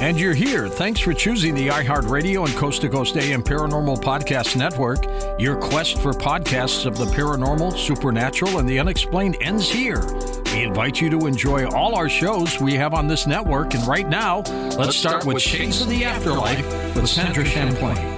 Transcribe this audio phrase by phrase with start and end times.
[0.00, 0.68] And you're here.
[0.68, 5.04] Thanks for choosing the iHeartRadio and Coast to Coast AM Paranormal Podcast Network.
[5.40, 10.04] Your quest for podcasts of the paranormal, supernatural, and the unexplained ends here.
[10.52, 13.74] We invite you to enjoy all our shows we have on this network.
[13.74, 14.42] And right now,
[14.76, 18.17] let's, start, with Shades of the Afterlife with Sandra Champlain.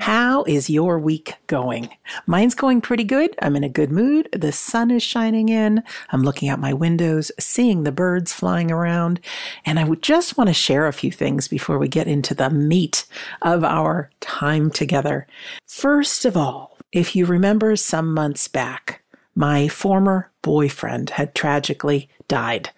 [0.00, 1.90] How is your week going?
[2.26, 3.34] Mine's going pretty good.
[3.40, 4.28] I'm in a good mood.
[4.32, 5.82] The sun is shining in.
[6.10, 9.20] I'm looking out my windows, seeing the birds flying around.
[9.64, 12.50] And I would just want to share a few things before we get into the
[12.50, 13.06] meat
[13.42, 15.26] of our time together.
[15.66, 19.02] First of all, if you remember some months back,
[19.34, 22.70] my former boyfriend had tragically died.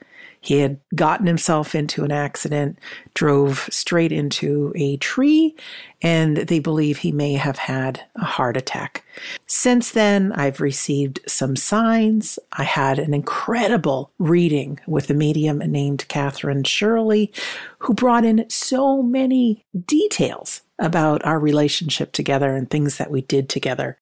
[0.42, 2.76] He had gotten himself into an accident,
[3.14, 5.54] drove straight into a tree,
[6.02, 9.04] and they believe he may have had a heart attack.
[9.46, 12.40] Since then, I've received some signs.
[12.52, 17.32] I had an incredible reading with a medium named Catherine Shirley,
[17.78, 23.48] who brought in so many details about our relationship together and things that we did
[23.48, 23.96] together.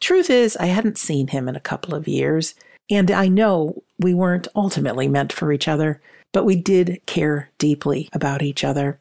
[0.00, 2.56] Truth is, I hadn't seen him in a couple of years.
[2.90, 6.00] And I know we weren't ultimately meant for each other,
[6.32, 9.00] but we did care deeply about each other.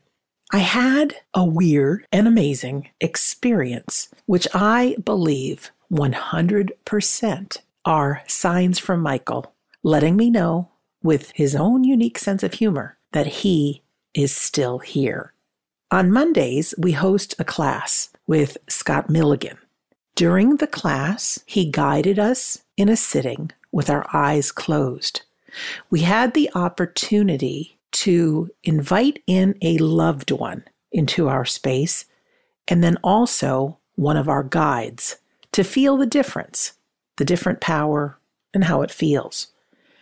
[0.51, 9.53] I had a weird and amazing experience, which I believe 100% are signs from Michael
[9.85, 10.67] letting me know,
[11.03, 13.84] with his own unique sense of humor, that he
[14.16, 15.31] is still here.
[15.91, 19.57] On Mondays, we host a class with Scott Milligan.
[20.16, 25.24] During the class, he guided us in a sitting with our eyes closed.
[25.90, 30.63] We had the opportunity to invite in a loved one
[30.94, 32.06] into our space
[32.69, 35.18] and then also one of our guides
[35.52, 36.72] to feel the difference,
[37.18, 38.18] the different power,
[38.53, 39.47] and how it feels.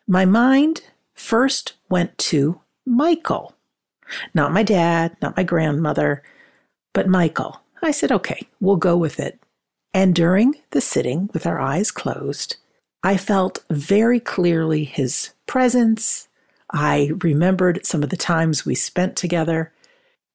[0.07, 0.83] My mind
[1.15, 3.55] first went to Michael,
[4.35, 6.21] not my dad, not my grandmother,
[6.93, 7.59] but Michael.
[7.81, 9.39] I said, okay, we'll go with it.
[9.95, 12.57] And during the sitting with our eyes closed,
[13.03, 16.29] I felt very clearly his presence.
[16.71, 19.73] I remembered some of the times we spent together.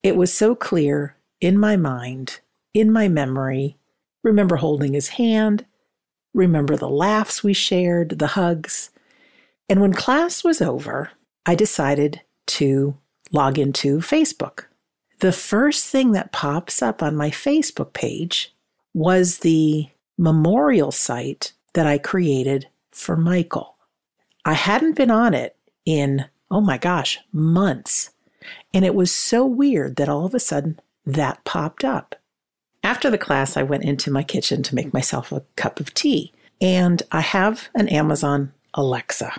[0.02, 2.40] It was so clear in my mind,
[2.74, 3.78] in my memory.
[4.22, 5.64] Remember holding his hand,
[6.34, 8.90] remember the laughs we shared, the hugs.
[9.68, 11.10] And when class was over,
[11.46, 12.98] I decided to
[13.32, 14.64] log into Facebook.
[15.20, 18.54] The first thing that pops up on my Facebook page
[18.92, 23.76] was the memorial site that I created for Michael.
[24.44, 28.10] I hadn't been on it in, oh my gosh, months.
[28.72, 32.14] And it was so weird that all of a sudden that popped up.
[32.82, 36.32] After the class, I went into my kitchen to make myself a cup of tea.
[36.60, 39.32] And I have an Amazon Alexa.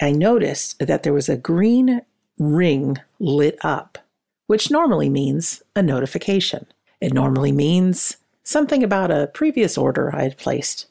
[0.00, 2.02] I noticed that there was a green
[2.38, 3.98] ring lit up,
[4.46, 6.66] which normally means a notification.
[7.00, 10.86] It normally means something about a previous order I had placed.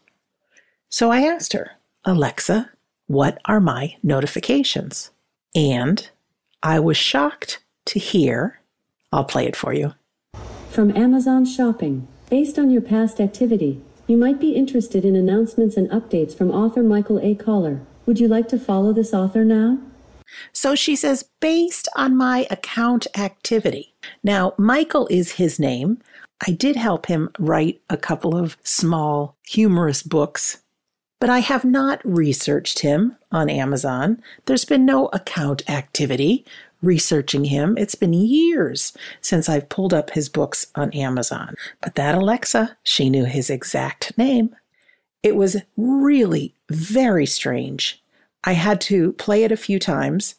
[0.90, 1.72] So I asked her,
[2.06, 2.72] Alexa,
[3.08, 5.12] what are my notifications?
[5.54, 6.10] And
[6.64, 8.60] I was shocked to hear,
[9.12, 9.94] I'll play it for you.
[10.70, 12.08] From Amazon Shopping.
[12.30, 16.82] Based on your past activity, you might be interested in announcements and updates from author
[16.82, 17.36] Michael A.
[17.36, 17.82] Collar.
[18.06, 19.78] Would you like to follow this author now?
[20.54, 23.94] So she says, based on my account activity.
[24.24, 26.00] Now, Michael is his name.
[26.46, 30.64] I did help him write a couple of small, humorous books,
[31.20, 34.22] but I have not researched him on Amazon.
[34.46, 36.46] There's been no account activity
[36.82, 37.78] researching him.
[37.78, 41.56] It's been years since I've pulled up his books on Amazon.
[41.82, 44.56] But that Alexa, she knew his exact name.
[45.24, 48.02] It was really very strange.
[48.44, 50.36] I had to play it a few times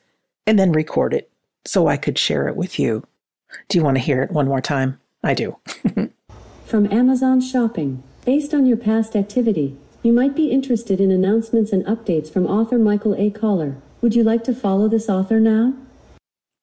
[0.46, 1.28] and then record it
[1.64, 3.04] so I could share it with you.
[3.68, 5.00] Do you want to hear it one more time?
[5.24, 5.58] I do.
[6.66, 8.02] From Amazon Shopping.
[8.24, 9.76] Based on your past activity,
[10.06, 13.28] you might be interested in announcements and updates from author Michael A.
[13.28, 13.76] Collar.
[14.00, 15.74] Would you like to follow this author now?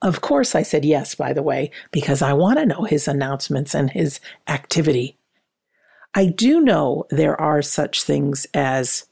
[0.02, 3.76] Of course, I said yes, by the way, because I want to know his announcements
[3.76, 5.18] and his activity.
[6.16, 9.08] I do know there are such things as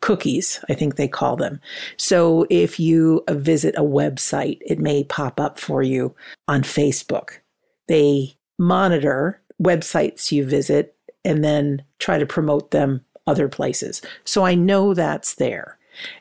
[0.00, 1.60] cookies, I think they call them.
[1.96, 6.12] So if you visit a website, it may pop up for you
[6.48, 7.38] on Facebook.
[7.86, 14.02] They monitor websites you visit and then try to promote them other places.
[14.24, 15.78] So I know that's there.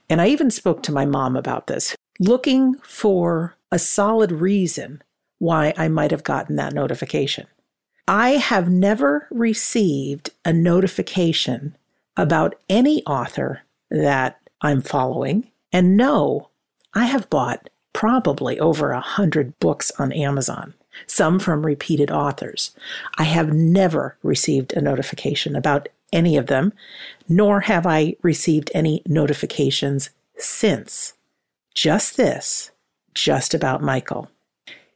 [0.10, 5.02] And I even spoke to my mom about this, looking for a solid reason
[5.40, 7.48] why I might have gotten that notification.
[8.08, 11.76] I have never received a notification
[12.16, 15.50] about any author that I'm following.
[15.74, 16.50] And no,
[16.94, 20.74] I have bought probably over a hundred books on Amazon,
[21.08, 22.76] some from repeated authors.
[23.18, 26.74] I have never received a notification about any of them,
[27.30, 31.14] nor have I received any notifications since.
[31.76, 32.72] Just this,
[33.14, 34.30] just about Michael.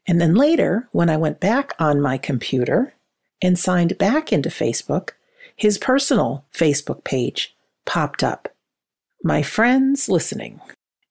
[0.08, 2.94] And then later, when I went back on my computer
[3.42, 5.12] and signed back into Facebook,
[5.56, 7.56] his personal Facebook page
[7.86, 8.50] popped up.
[9.24, 10.62] My friends listening,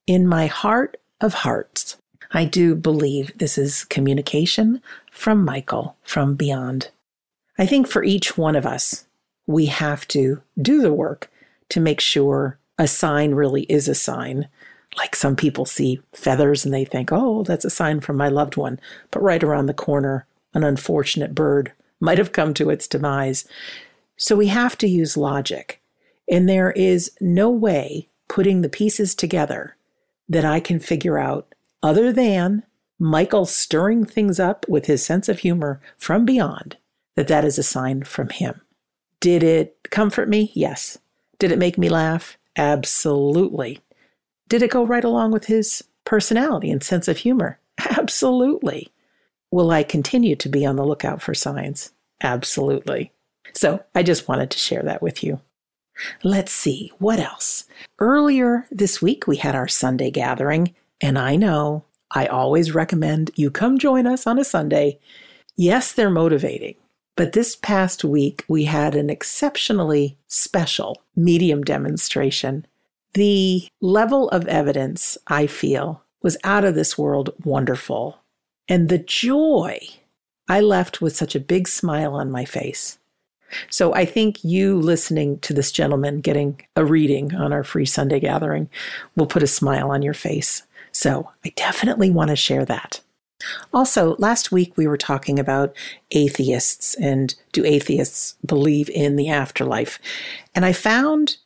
[0.07, 1.99] in my heart of hearts,
[2.33, 6.91] I do believe this is communication from Michael from beyond.
[7.59, 9.07] I think for each one of us,
[9.49, 11.31] we have to do the work
[11.71, 14.47] to make sure a sign really is a sign.
[14.97, 18.59] Like some people see feathers and they think, oh, that's a sign from my loved
[18.59, 18.79] one.
[19.11, 23.47] But right around the corner, an unfortunate bird might have come to its demise.
[24.19, 25.81] So we have to use logic.
[26.31, 29.77] And there is no way putting the pieces together
[30.29, 32.65] that I can figure out other than
[32.99, 36.77] Michael stirring things up with his sense of humor from beyond
[37.15, 38.61] that that is a sign from him.
[39.20, 40.53] Did it comfort me?
[40.55, 40.99] Yes.
[41.38, 42.38] Did it make me laugh?
[42.56, 43.81] Absolutely.
[44.49, 47.59] Did it go right along with his personality and sense of humor?
[47.79, 48.93] Absolutely.
[49.50, 51.93] Will I continue to be on the lookout for signs?
[52.23, 53.12] Absolutely.
[53.55, 55.41] So I just wanted to share that with you.
[56.23, 57.64] Let's see, what else?
[57.99, 63.50] Earlier this week, we had our Sunday gathering, and I know I always recommend you
[63.50, 64.99] come join us on a Sunday.
[65.56, 66.76] Yes, they're motivating,
[67.19, 72.65] but this past week, we had an exceptionally special medium demonstration.
[73.15, 78.20] The level of evidence, I feel, was out of this world wonderful.
[78.69, 79.81] And the joy,
[80.49, 83.00] I left with such a big smile on my face.
[83.69, 88.21] So I think you listening to this gentleman getting a reading on our free Sunday
[88.21, 88.71] gathering
[89.17, 90.62] will put a smile on your face.
[90.93, 93.00] So I definitely want to share that.
[93.73, 95.75] Also, last week we were talking about
[96.11, 99.99] atheists and do atheists believe in the afterlife?
[100.55, 101.37] And I found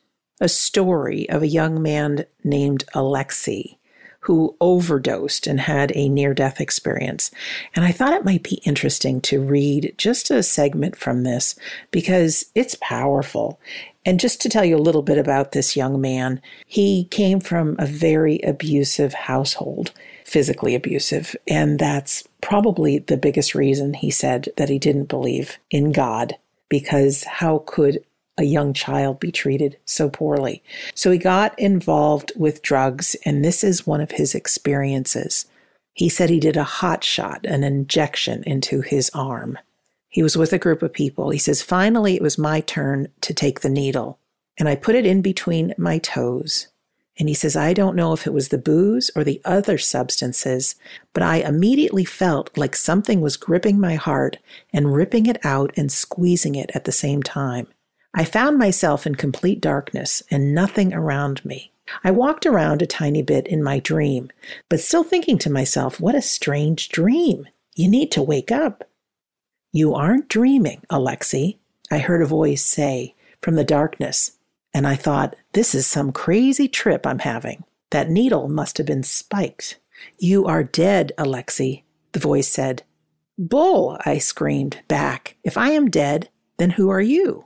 [0.41, 3.77] a story of a young man named Alexei
[4.23, 7.29] who overdosed and had a near death experience.
[7.75, 11.55] And I thought it might be interesting to read just a segment from this
[11.91, 13.59] because it's powerful.
[14.05, 17.75] And just to tell you a little bit about this young man, he came from
[17.77, 19.91] a very abusive household,
[20.33, 21.35] physically abusive.
[21.47, 26.33] And that's probably the biggest reason he said that he didn't believe in God,
[26.69, 28.03] because how could
[28.39, 30.63] a young child be treated so poorly.
[30.95, 35.45] So he got involved with drugs, and this is one of his experiences.
[35.93, 39.59] He said he did a hot shot, an injection into his arm.
[40.09, 41.29] He was with a group of people.
[41.29, 44.17] He says, Finally, it was my turn to take the needle,
[44.57, 46.69] and I put it in between my toes.
[47.19, 50.75] And he says, I don't know if it was the booze or the other substances,
[51.13, 54.37] but I immediately felt like something was gripping my heart
[54.71, 57.67] and ripping it out and squeezing it at the same time.
[58.15, 61.71] I found myself in complete darkness and nothing around me.
[62.03, 64.31] I walked around a tiny bit in my dream,
[64.69, 67.47] but still thinking to myself, what a strange dream.
[67.75, 68.87] You need to wake up.
[69.71, 71.57] You aren't dreaming, Alexei,
[71.91, 74.31] I heard a voice say from the darkness,
[74.73, 77.63] and I thought, this is some crazy trip I'm having.
[77.91, 79.79] That needle must have been spiked.
[80.17, 82.83] You are dead, Alexei, the voice said.
[83.37, 85.37] Bull, I screamed back.
[85.43, 87.45] If I am dead, then who are you?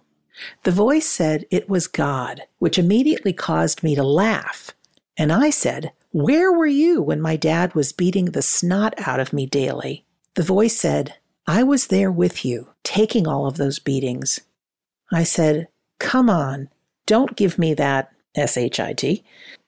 [0.64, 4.72] The voice said it was God, which immediately caused me to laugh.
[5.18, 9.34] And I said, Where were you when my dad was beating the snot out of
[9.34, 10.06] me daily?
[10.36, 11.16] The voice said,
[11.48, 14.42] I was there with you, taking all of those beatings.
[15.12, 15.70] I said,
[16.00, 16.70] Come on,
[17.08, 19.24] don't give me that S H I T.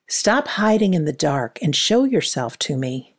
[0.08, 3.16] Stop hiding in the dark and show yourself to me.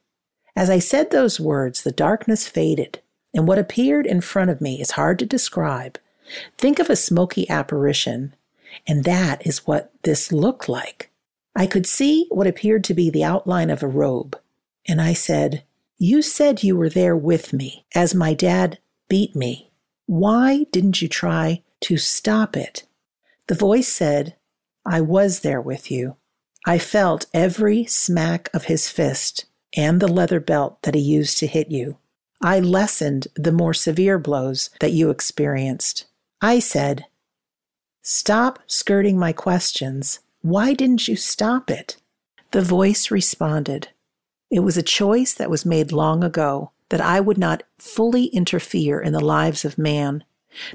[0.55, 3.01] As I said those words, the darkness faded,
[3.35, 5.99] and what appeared in front of me is hard to describe.
[6.59, 8.35] Think of a smoky apparition,
[8.87, 11.11] and that is what this looked like.
[11.57, 14.39] I could see what appeared to be the outline of a robe,
[14.87, 15.65] and I said,
[15.99, 19.71] You said you were there with me as my dad beat me.
[20.07, 22.85] Why didn't you try to stop it?
[23.51, 24.37] The voice said,
[24.87, 26.15] I was there with you.
[26.69, 31.49] I felt every smack of his fist and the leather belt that he used to
[31.49, 31.99] hit you.
[32.41, 36.07] I lessened the more severe blows that you experienced.
[36.41, 37.07] I said,
[38.03, 40.21] Stop skirting my questions.
[40.43, 41.97] Why didn't you stop it?
[42.53, 43.89] The voice responded,
[44.49, 49.01] It was a choice that was made long ago that I would not fully interfere
[49.01, 50.23] in the lives of man.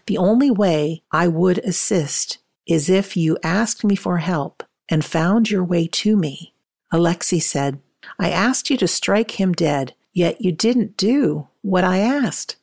[0.08, 5.50] The only way I would assist is if you asked me for help and found
[5.50, 6.54] your way to me.
[6.92, 7.80] Alexei said,
[8.20, 12.56] I asked you to strike him dead, yet you didn't do what I asked.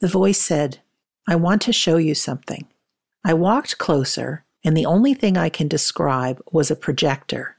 [0.00, 0.78] The voice said,
[1.28, 2.66] I want to show you something.
[3.24, 7.56] I walked closer, and the only thing I can describe was a projector.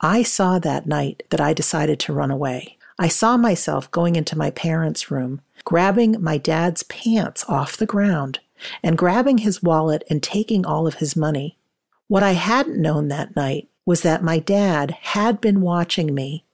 [0.00, 2.76] I saw that night that I decided to run away.
[2.98, 8.40] I saw myself going into my parents' room, grabbing my dad's pants off the ground,
[8.82, 11.58] and grabbing his wallet and taking all of his money.
[12.08, 16.44] What I hadn't known that night was that my dad had been watching me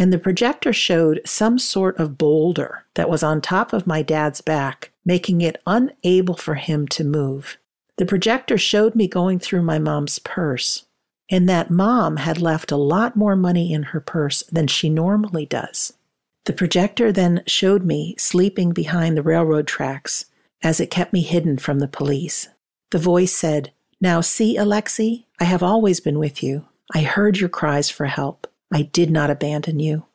[0.00, 4.40] and the projector showed some sort of boulder that was on top of my dad's
[4.40, 7.58] back, making it unable for him to move.
[7.96, 10.86] The projector showed me going through my mom's purse,
[11.28, 15.44] and that mom had left a lot more money in her purse than she normally
[15.44, 15.92] does.
[16.46, 20.24] The projector then showed me sleeping behind the railroad tracks
[20.62, 22.48] as it kept me hidden from the police.
[22.90, 26.66] The voice said, Now see, Alexei, I have always been with you.
[26.94, 28.46] I heard your cries for help.
[28.72, 30.06] I did not abandon you.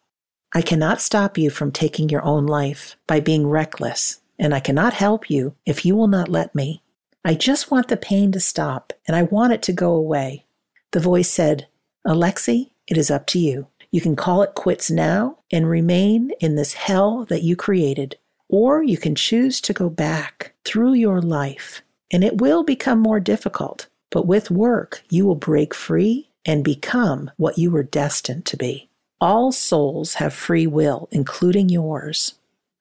[0.54, 4.94] I cannot stop you from taking your own life by being reckless, and I cannot
[4.94, 6.82] help you if you will not let me.
[7.26, 10.46] I just want the pain to stop, and I want it to go away.
[10.92, 11.68] The voice said,
[12.06, 13.68] Alexei, it is up to you.
[13.92, 18.18] You can call it quits now and remain in this hell that you created,
[18.50, 21.82] or you can choose to go back through your life.
[22.12, 27.32] And it will become more difficult, but with work, you will break free and become
[27.38, 28.90] what you were destined to be.
[29.20, 32.36] All souls have free will, including yours.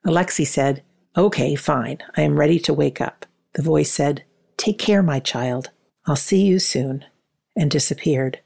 [0.04, 0.82] Alexei said,
[1.16, 1.98] Okay, fine.
[2.16, 3.24] I am ready to wake up.
[3.54, 4.24] The voice said,
[4.56, 5.70] Take care, my child.
[6.06, 7.04] I'll see you soon,
[7.56, 8.40] and disappeared.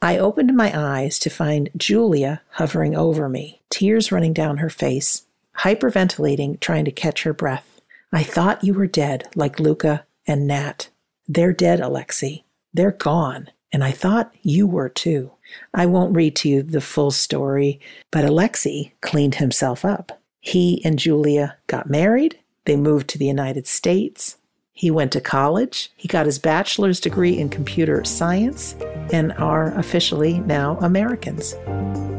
[0.00, 5.26] I opened my eyes to find Julia hovering over me, tears running down her face,
[5.58, 7.80] hyperventilating, trying to catch her breath.
[8.12, 10.88] I thought you were dead, like Luca and Nat.
[11.26, 12.44] They're dead, Alexei.
[12.72, 13.50] They're gone.
[13.72, 15.32] And I thought you were too.
[15.74, 20.20] I won't read to you the full story, but Alexei cleaned himself up.
[20.40, 22.38] He and Julia got married.
[22.64, 24.36] They moved to the United States.
[24.72, 25.90] He went to college.
[25.96, 28.74] He got his bachelor's degree in computer science
[29.12, 31.54] and are officially now Americans.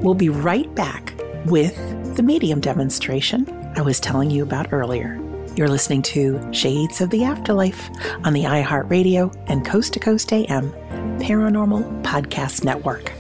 [0.04, 1.14] We'll be right back
[1.46, 5.20] with the medium demonstration I was telling you about earlier.
[5.56, 7.90] You're listening to Shades of the Afterlife
[8.24, 10.72] on the iHeartRadio and Coast to Coast AM
[11.20, 13.12] Paranormal Podcast Network.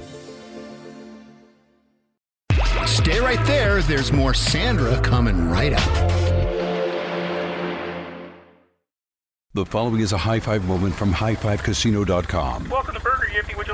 [2.86, 3.82] Stay right there.
[3.82, 6.30] There's more Sandra coming right up.
[9.56, 12.70] The following is a high five moment from highfivecasino.com.
[12.70, 13.58] Welcome to Burger Yippee.
[13.58, 13.74] Would you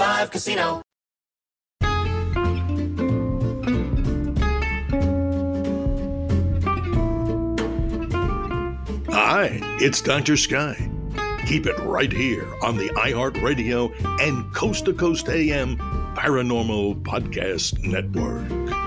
[0.00, 0.80] Five Casino.
[9.10, 10.38] Hi, it's Dr.
[10.38, 10.90] Sky.
[11.44, 13.92] Keep it right here on the iHeartRadio
[14.22, 15.76] and Coast to Coast AM
[16.16, 18.79] Paranormal Podcast Network.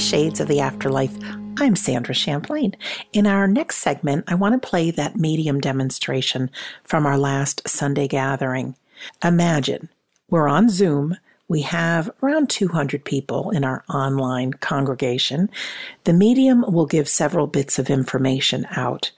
[0.00, 1.14] Shades of the Afterlife.
[1.58, 2.74] I'm Sandra Champlain.
[3.12, 6.50] In our next segment, I want to play that medium demonstration
[6.84, 8.76] from our last Sunday gathering.
[9.22, 9.90] Imagine
[10.30, 11.18] we're on Zoom.
[11.48, 15.50] We have around 200 people in our online congregation.
[16.04, 19.10] The medium will give several bits of information out.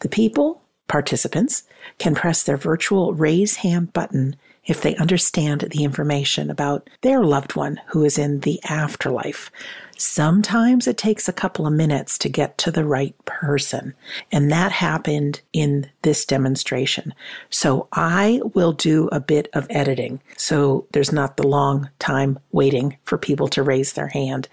[0.00, 1.62] The people, participants,
[1.98, 7.56] can press their virtual raise hand button if they understand the information about their loved
[7.56, 9.50] one who is in the afterlife.
[9.98, 13.94] Sometimes it takes a couple of minutes to get to the right person.
[14.30, 17.14] And that happened in this demonstration.
[17.48, 20.20] So I will do a bit of editing.
[20.36, 24.48] So there's not the long time waiting for people to raise their hand.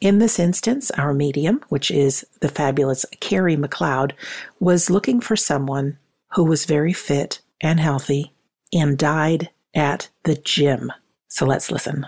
[0.00, 4.12] In this instance, our medium, which is the fabulous Carrie McLeod,
[4.58, 5.98] was looking for someone
[6.32, 8.32] who was very fit and healthy
[8.72, 10.92] and died at the gym.
[11.28, 12.06] So let's listen.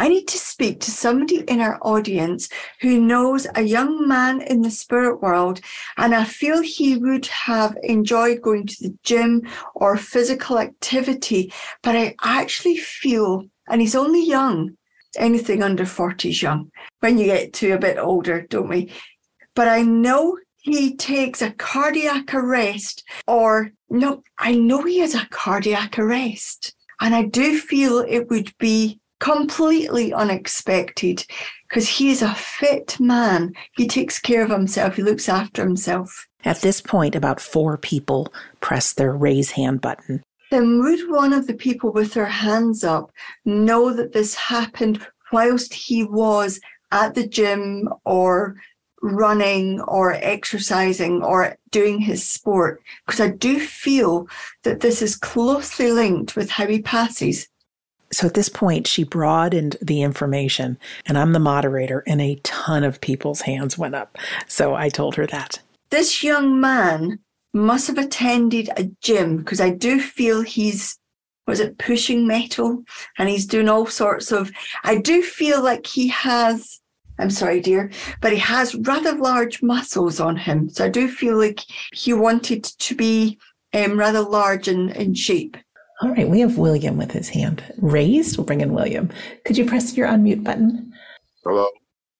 [0.00, 2.48] I need to speak to somebody in our audience
[2.80, 5.60] who knows a young man in the spirit world,
[5.98, 9.42] and I feel he would have enjoyed going to the gym
[9.74, 14.70] or physical activity, but I actually feel, and he's only young,
[15.18, 18.90] anything under 40 is young when you get to a bit older, don't we?
[19.54, 25.28] But I know he takes a cardiac arrest, or no, I know he has a
[25.30, 26.74] cardiac arrest.
[27.02, 31.24] And I do feel it would be completely unexpected
[31.68, 33.52] because he is a fit man.
[33.76, 36.26] He takes care of himself, he looks after himself.
[36.44, 40.22] At this point, about four people press their raise hand button.
[40.50, 43.12] Then would one of the people with their hands up
[43.44, 48.56] know that this happened whilst he was at the gym or
[49.02, 52.82] running or exercising or doing his sport?
[53.06, 54.26] Because I do feel
[54.64, 57.46] that this is closely linked with how he passes.
[58.12, 62.82] So at this point, she broadened the information, and I'm the moderator, and a ton
[62.82, 64.18] of people's hands went up.
[64.48, 65.60] So I told her that.
[65.90, 67.20] This young man
[67.52, 70.98] must have attended a gym because I do feel he's,
[71.46, 72.82] was it pushing metal?
[73.18, 74.50] And he's doing all sorts of,
[74.84, 76.80] I do feel like he has,
[77.18, 80.68] I'm sorry, dear, but he has rather large muscles on him.
[80.68, 81.60] So I do feel like
[81.92, 83.38] he wanted to be
[83.72, 85.56] um, rather large and in shape.
[86.02, 88.38] All right, we have William with his hand raised.
[88.38, 89.10] We'll bring in William.
[89.44, 90.94] Could you press your unmute button?
[91.44, 91.68] Hello.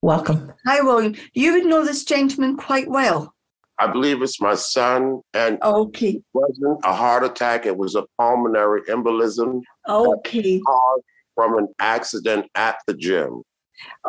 [0.02, 0.52] Welcome.
[0.66, 1.14] Hi, William.
[1.32, 3.34] You would know this gentleman quite well.
[3.78, 7.64] I believe it's my son, and okay, it wasn't a heart attack.
[7.64, 9.62] It was a pulmonary embolism.
[9.88, 13.42] Okay, caused from an accident at the gym.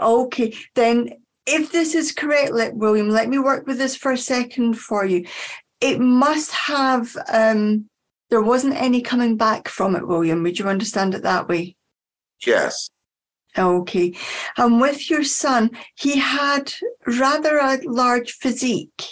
[0.02, 1.12] Okay, then
[1.48, 5.06] if this is correct, let William, let me work with this for a second for
[5.06, 5.26] you.
[5.80, 7.90] It must have um
[8.32, 10.42] there wasn't any coming back from it, William.
[10.42, 11.76] Would you understand it that way?
[12.48, 12.90] Yes.
[13.58, 14.16] Okay.
[14.58, 16.74] And with your son, he had
[17.06, 19.04] rather a large physique.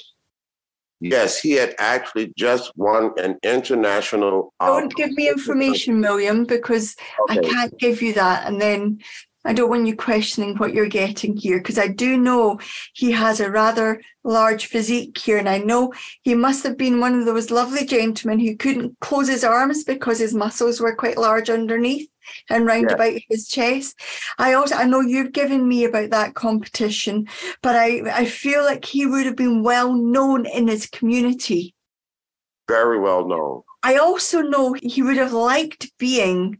[1.01, 4.53] Yes, he had actually just won an international.
[4.59, 6.95] Don't give me information, William, because
[7.29, 8.47] I can't give you that.
[8.47, 8.99] And then
[9.45, 12.59] I don't want you questioning what you're getting here because I do know
[12.93, 15.37] he has a rather large physique here.
[15.37, 19.29] And I know he must have been one of those lovely gentlemen who couldn't close
[19.29, 22.09] his arms because his muscles were quite large underneath
[22.49, 22.95] and round Yeah.
[22.95, 23.97] about his chest.
[24.37, 27.27] I also I know you've given me about that competition,
[27.63, 31.73] but I, I feel like he would have been well known in his community.
[32.67, 33.61] Very well known.
[33.83, 36.59] I also know he would have liked being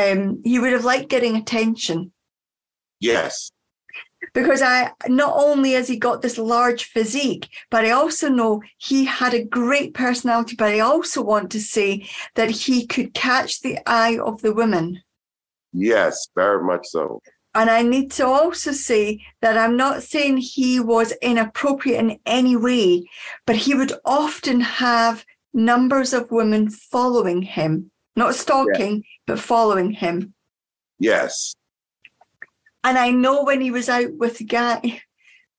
[0.00, 1.98] um he would have liked getting attention
[3.00, 3.50] Yes.
[4.34, 9.04] because I not only has he got this large physique, but I also know he
[9.04, 10.54] had a great personality.
[10.56, 11.88] But I also want to say
[12.34, 15.02] that he could catch the eye of the women.
[15.72, 17.20] Yes, very much so.
[17.54, 19.02] And I need to also say
[19.42, 23.04] that I'm not saying he was inappropriate in any way,
[23.46, 30.34] but he would often have numbers of women following him, not stalking, but following him.
[30.98, 31.54] Yes.
[32.82, 35.02] And I know when he was out with the guy,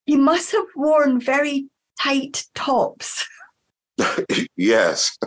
[0.06, 1.68] he must have worn very
[2.00, 3.28] tight tops,
[4.56, 5.18] Yes.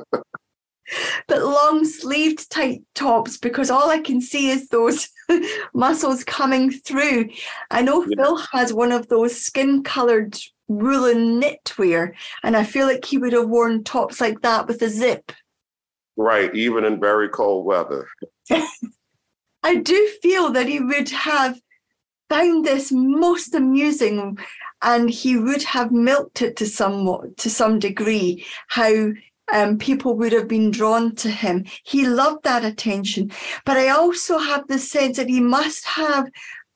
[1.28, 5.08] but long sleeved tight tops, because all I can see is those
[5.74, 7.28] muscles coming through.
[7.70, 10.38] I know Phil has one of those skin colored
[10.68, 14.88] woolen knitwear, and I feel like he would have worn tops like that with a
[14.88, 15.32] zip.
[16.16, 16.54] Right.
[16.54, 18.06] Even in very cold weather.
[19.62, 21.60] I do feel that he would have
[22.28, 24.38] found this most amusing
[24.82, 29.10] and he would have milked it to somewhat to some degree how
[29.52, 31.64] um, people would have been drawn to him.
[31.84, 33.32] He loved that attention.
[33.66, 36.30] But I also have the sense that he must have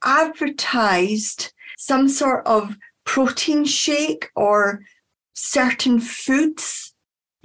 [0.05, 4.83] advertised some sort of protein shake or
[5.35, 6.94] certain foods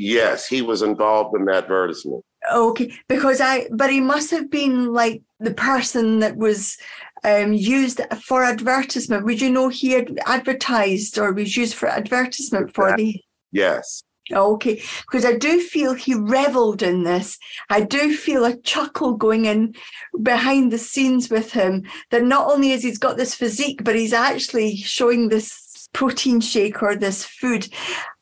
[0.02, 2.24] Yes, he was involved in the advertisement.
[2.54, 6.78] Okay, because I, but he must have been like the person that was
[7.26, 9.26] um, used for advertisement.
[9.26, 13.22] Would you know he had advertised or was used for advertisement for the?
[13.52, 14.04] Yes.
[14.32, 17.38] Okay, because I do feel he reveled in this.
[17.70, 19.76] I do feel a chuckle going in
[20.24, 24.14] behind the scenes with him that not only has he's got this physique, but he's
[24.14, 27.68] actually showing this protein shake or this food.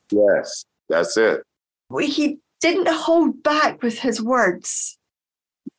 [0.09, 0.65] Yes.
[0.89, 1.43] That's it.
[1.99, 4.97] He didn't hold back with his words.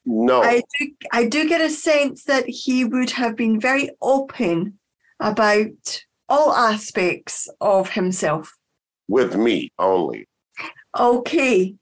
[0.05, 0.43] No.
[0.43, 4.79] I do, I do get a sense that he would have been very open
[5.21, 8.55] about all aspects of himself.
[9.09, 10.27] With me only.
[10.99, 11.75] Okay.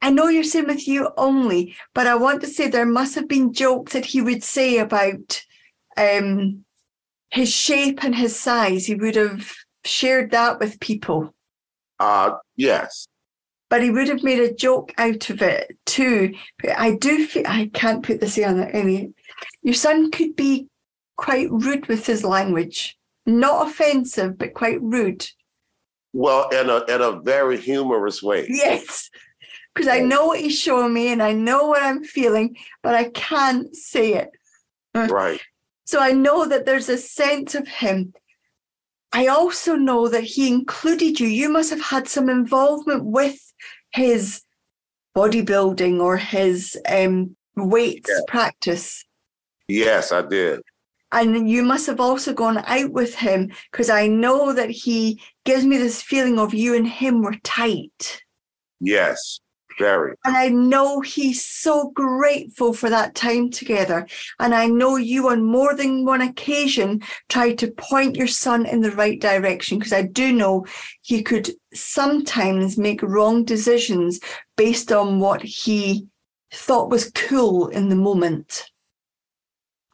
[0.00, 3.28] I know you're saying with you only, but I want to say there must have
[3.28, 5.42] been jokes that he would say about
[5.96, 6.64] um,
[7.30, 8.86] his shape and his size.
[8.86, 9.52] He would have
[9.84, 11.34] shared that with people,
[11.98, 13.08] Uh yes.
[13.70, 16.34] But he would have made a joke out of it too.
[16.60, 19.12] But I do feel I can't put this on any.
[19.62, 20.68] Your son could be
[21.16, 25.26] quite rude with his language, not offensive, but quite rude.
[26.12, 28.46] Well, in a in a very humorous way.
[28.48, 29.10] Yes,
[29.74, 33.10] because I know what he's showing me and I know what I'm feeling, but I
[33.10, 34.30] can't say it.
[34.94, 35.40] Right.
[35.84, 38.12] So I know that there's a sense of him.
[39.12, 41.28] I also know that he included you.
[41.28, 43.38] You must have had some involvement with
[43.92, 44.42] his
[45.16, 49.04] bodybuilding or his um, weights practice.
[49.66, 50.60] Yes, I did.
[51.10, 55.64] And you must have also gone out with him because I know that he gives
[55.64, 58.22] me this feeling of you and him were tight.
[58.80, 59.40] Yes.
[59.78, 60.14] Very.
[60.24, 64.06] And I know he's so grateful for that time together.
[64.40, 68.80] And I know you, on more than one occasion, tried to point your son in
[68.80, 70.66] the right direction because I do know
[71.02, 74.20] he could sometimes make wrong decisions
[74.56, 76.08] based on what he
[76.52, 78.64] thought was cool in the moment.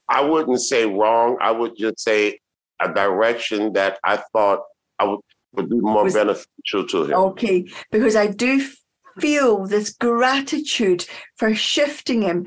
[0.09, 1.37] I wouldn't say wrong.
[1.41, 2.39] I would just say
[2.81, 4.61] a direction that I thought
[4.99, 5.21] I would,
[5.55, 7.15] would be more Was- beneficial to him.
[7.15, 8.65] Okay, because I do
[9.21, 12.47] feel this gratitude for shifting him.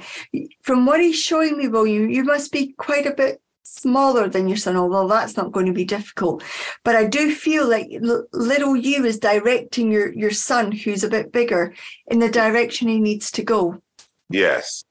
[0.62, 4.48] From what he's showing me, William, you you must be quite a bit smaller than
[4.48, 6.44] your son, although that's not going to be difficult.
[6.84, 7.88] But I do feel like
[8.34, 11.74] little you is directing your, your son, who's a bit bigger,
[12.08, 13.82] in the direction he needs to go.
[14.30, 14.84] Yes.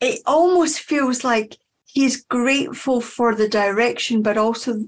[0.00, 4.86] It almost feels like he's grateful for the direction, but also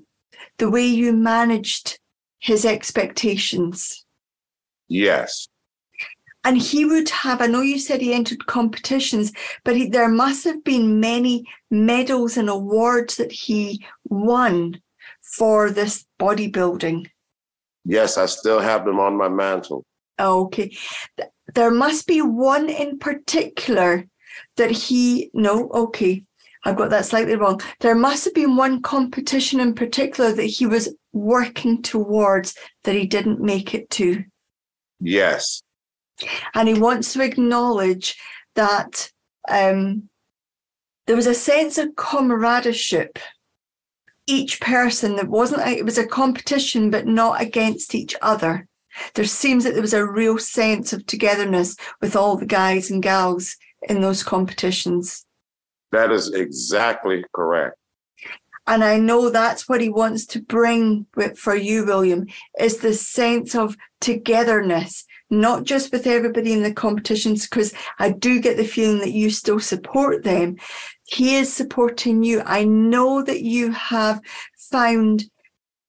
[0.59, 2.01] the way you managed
[2.38, 4.05] his expectations.
[4.88, 5.48] Yes.
[6.44, 9.33] And he would have, I know you said he entered competitions,
[9.64, 14.81] but he, there must have been many medals and awards that he won
[15.20, 17.07] for this bodybuilding.
[17.85, 19.85] Yes, I still have them on my mantle.
[20.18, 20.77] Okay.
[21.55, 24.07] There must be one in particular
[24.57, 26.24] that he, no, okay.
[26.64, 27.61] I've got that slightly wrong.
[27.81, 33.07] There must have been one competition in particular that he was working towards that he
[33.07, 34.24] didn't make it to.
[35.01, 35.62] Yes.
[36.54, 38.16] And he wants to acknowledge
[38.54, 39.11] that
[39.48, 40.09] um,
[41.07, 43.18] there was a sense of comradeship.
[44.26, 48.68] Each person that wasn't, it was a competition, but not against each other.
[49.14, 53.02] There seems that there was a real sense of togetherness with all the guys and
[53.02, 53.57] gals
[53.88, 55.24] in those competitions.
[55.92, 57.76] That is exactly correct.
[58.66, 62.26] And I know that's what he wants to bring for you, William,
[62.61, 68.41] is the sense of togetherness, not just with everybody in the competitions, because I do
[68.41, 70.57] get the feeling that you still support them.
[71.05, 72.43] He is supporting you.
[72.45, 74.21] I know that you have
[74.71, 75.25] found,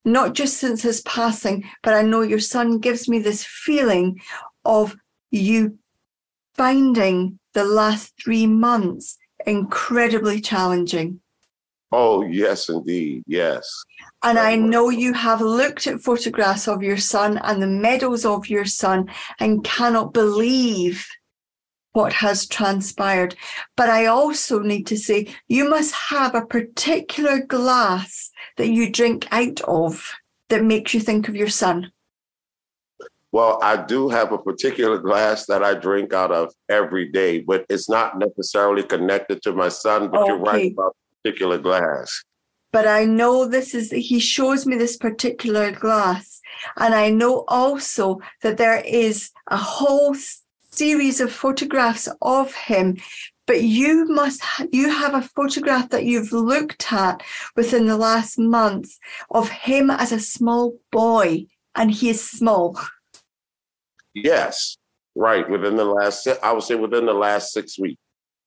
[0.04, 4.20] not just since his passing, but I know your son gives me this feeling
[4.64, 4.96] of
[5.30, 5.78] you
[6.54, 11.20] finding the last three months incredibly challenging.
[11.92, 13.24] Oh, yes, indeed.
[13.26, 13.68] Yes.
[14.22, 18.48] And I know you have looked at photographs of your son and the medals of
[18.48, 21.06] your son and cannot believe
[21.92, 23.34] what has transpired.
[23.76, 29.26] But I also need to say you must have a particular glass that you drink
[29.30, 30.12] out of
[30.48, 31.90] that makes you think of your son.
[33.32, 37.64] Well, I do have a particular glass that I drink out of every day, but
[37.68, 40.10] it's not necessarily connected to my son.
[40.10, 40.28] But okay.
[40.28, 42.24] you're right about particular glass.
[42.72, 46.40] But I know this is, he shows me this particular glass.
[46.76, 50.14] And I know also that there is a whole
[50.70, 52.96] series of photographs of him
[53.46, 57.20] but you must you have a photograph that you've looked at
[57.56, 58.96] within the last month
[59.32, 62.78] of him as a small boy and he is small
[64.14, 64.76] Yes,
[65.14, 65.48] right.
[65.48, 68.00] Within the last, I would say within the last six weeks.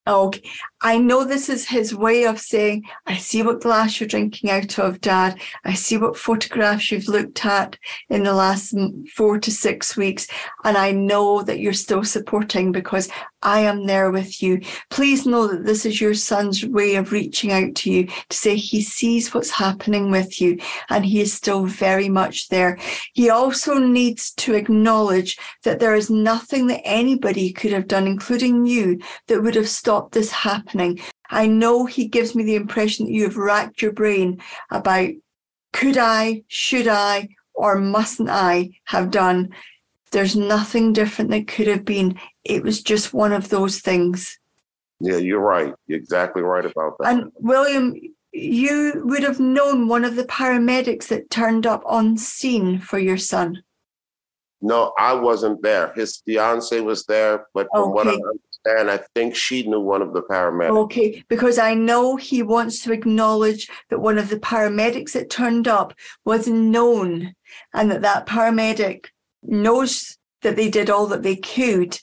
[0.05, 0.41] Okay.
[0.81, 4.77] I know this is his way of saying, I see what glass you're drinking out
[4.77, 5.39] of, Dad.
[5.63, 7.77] I see what photographs you've looked at
[8.09, 8.75] in the last
[9.15, 10.27] four to six weeks.
[10.65, 13.07] And I know that you're still supporting because
[13.41, 14.61] I am there with you.
[14.89, 18.55] Please know that this is your son's way of reaching out to you to say
[18.57, 20.57] he sees what's happening with you
[20.89, 22.77] and he is still very much there.
[23.13, 28.65] He also needs to acknowledge that there is nothing that anybody could have done, including
[28.65, 30.99] you, that would have stopped this happening.
[31.29, 35.09] I know he gives me the impression that you have racked your brain about
[35.71, 39.53] could I, should I, or mustn't I have done
[40.13, 42.17] there's nothing different that could have been.
[42.45, 44.39] It was just one of those things.
[44.99, 45.73] Yeah, you're right.
[45.87, 47.13] You're exactly right about that.
[47.13, 47.93] And William,
[48.31, 53.17] you would have known one of the paramedics that turned up on scene for your
[53.17, 53.63] son.
[54.61, 55.91] No, I wasn't there.
[55.93, 57.91] His fiance was there, but from okay.
[57.91, 58.17] what I
[58.65, 60.77] understand, I think she knew one of the paramedics.
[60.83, 65.67] Okay, because I know he wants to acknowledge that one of the paramedics that turned
[65.67, 65.93] up
[66.25, 67.33] was known
[67.73, 69.07] and that that paramedic
[69.43, 71.99] knows that they did all that they could,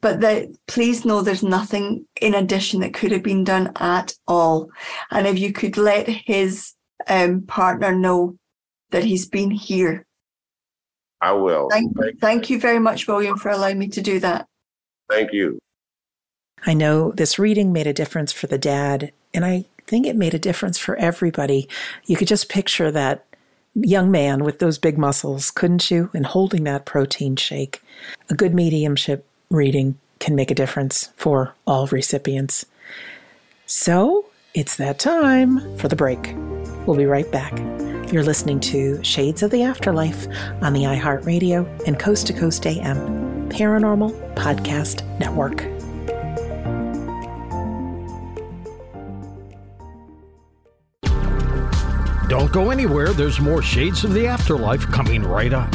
[0.00, 4.70] but that please know there's nothing in addition that could have been done at all.
[5.10, 6.74] And if you could let his
[7.06, 8.36] um, partner know
[8.90, 10.06] that he's been here.
[11.20, 11.68] I will.
[11.70, 14.46] Thank, thank you very much, William, for allowing me to do that.
[15.10, 15.58] Thank you.
[16.66, 20.34] I know this reading made a difference for the dad, and I think it made
[20.34, 21.68] a difference for everybody.
[22.04, 23.24] You could just picture that
[23.74, 26.10] young man with those big muscles, couldn't you?
[26.12, 27.82] And holding that protein shake.
[28.28, 32.66] A good mediumship reading can make a difference for all recipients.
[33.66, 36.34] So it's that time for the break.
[36.86, 37.56] We'll be right back.
[38.12, 40.26] You're listening to Shades of the Afterlife
[40.62, 45.77] on the iHeartRadio and Coast to Coast AM Paranormal Podcast Network.
[52.28, 53.14] Don't go anywhere.
[53.14, 55.74] There's more Shades of the Afterlife coming right up.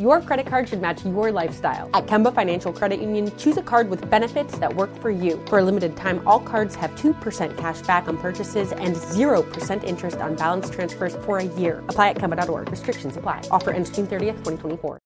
[0.00, 1.90] Your credit card should match your lifestyle.
[1.92, 5.38] At Kemba Financial Credit Union, choose a card with benefits that work for you.
[5.48, 10.16] For a limited time, all cards have 2% cash back on purchases and 0% interest
[10.16, 11.84] on balance transfers for a year.
[11.88, 12.70] Apply at Kemba.org.
[12.70, 13.42] Restrictions apply.
[13.50, 14.98] Offer ends June 30th, 2024.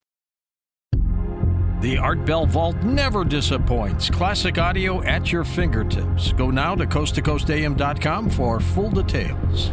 [1.80, 4.08] The Art Bell Vault never disappoints.
[4.08, 6.32] Classic audio at your fingertips.
[6.32, 9.72] Go now to coasttocoastam.com for full details.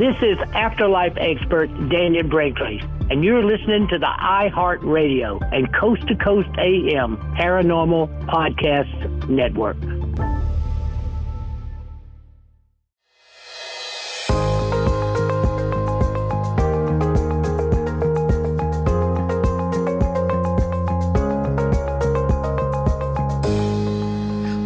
[0.00, 6.08] This is Afterlife expert Dannion Brinkley, and you're listening to the iHeart Radio and Coast
[6.08, 9.76] to Coast AM Paranormal Podcast Network.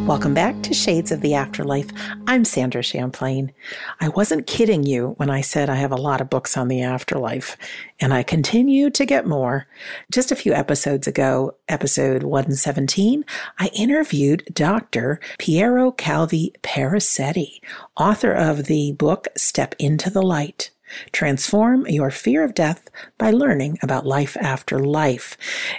[0.06, 1.88] Welcome back to Shades of the Afterlife.
[2.26, 3.54] I'm Sandra Champlain.
[4.02, 6.82] I wasn't kidding you when I said I have a lot of books on the
[6.82, 7.56] afterlife,
[7.98, 9.66] and I continue to get more.
[10.12, 13.24] Just a few episodes ago, episode 117,
[13.58, 15.20] I interviewed Dr.
[15.38, 17.60] Piero Calvi Parisetti,
[17.96, 20.70] author of the book Step into the Light.
[21.12, 25.38] Transform your fear of death by learning about life after life.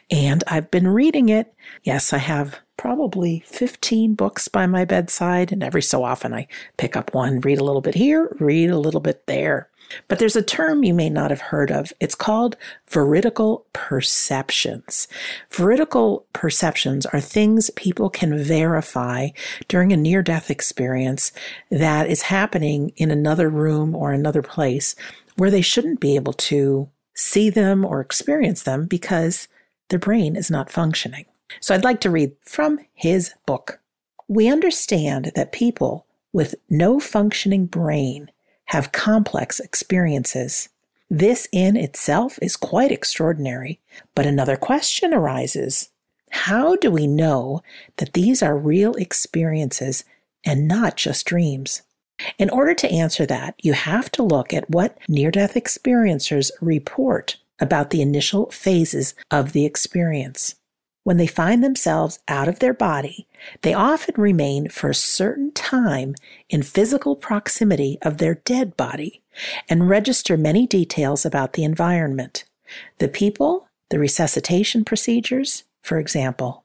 [0.10, 1.54] And I've been reading it.
[1.84, 6.96] Yes, I have probably 15 books by my bedside, and every so often I pick
[6.96, 9.70] up one, read a little bit here, read a little bit there.
[10.08, 11.94] But there's a term you may not have heard of.
[12.00, 12.58] It's called
[12.88, 15.08] veridical perceptions.
[15.52, 19.30] Veridical perceptions are things people can verify
[19.68, 21.32] during a near death experience
[21.70, 24.96] that is happening in another room or another place
[25.38, 29.48] where they shouldn't be able to see them or experience them because
[29.90, 31.26] their brain is not functioning.
[31.60, 33.80] So I'd like to read from his book.
[34.28, 38.32] We understand that people with no functioning brain
[38.66, 40.70] have complex experiences.
[41.10, 43.80] This in itself is quite extraordinary,
[44.16, 45.90] but another question arises.
[46.32, 47.62] How do we know
[47.98, 50.04] that these are real experiences
[50.44, 51.84] and not just dreams?
[52.38, 57.38] In order to answer that, you have to look at what near death experiencers report
[57.60, 60.56] about the initial phases of the experience.
[61.06, 63.28] When they find themselves out of their body,
[63.62, 66.16] they often remain for a certain time
[66.50, 69.22] in physical proximity of their dead body
[69.70, 72.44] and register many details about the environment,
[72.98, 76.64] the people, the resuscitation procedures, for example.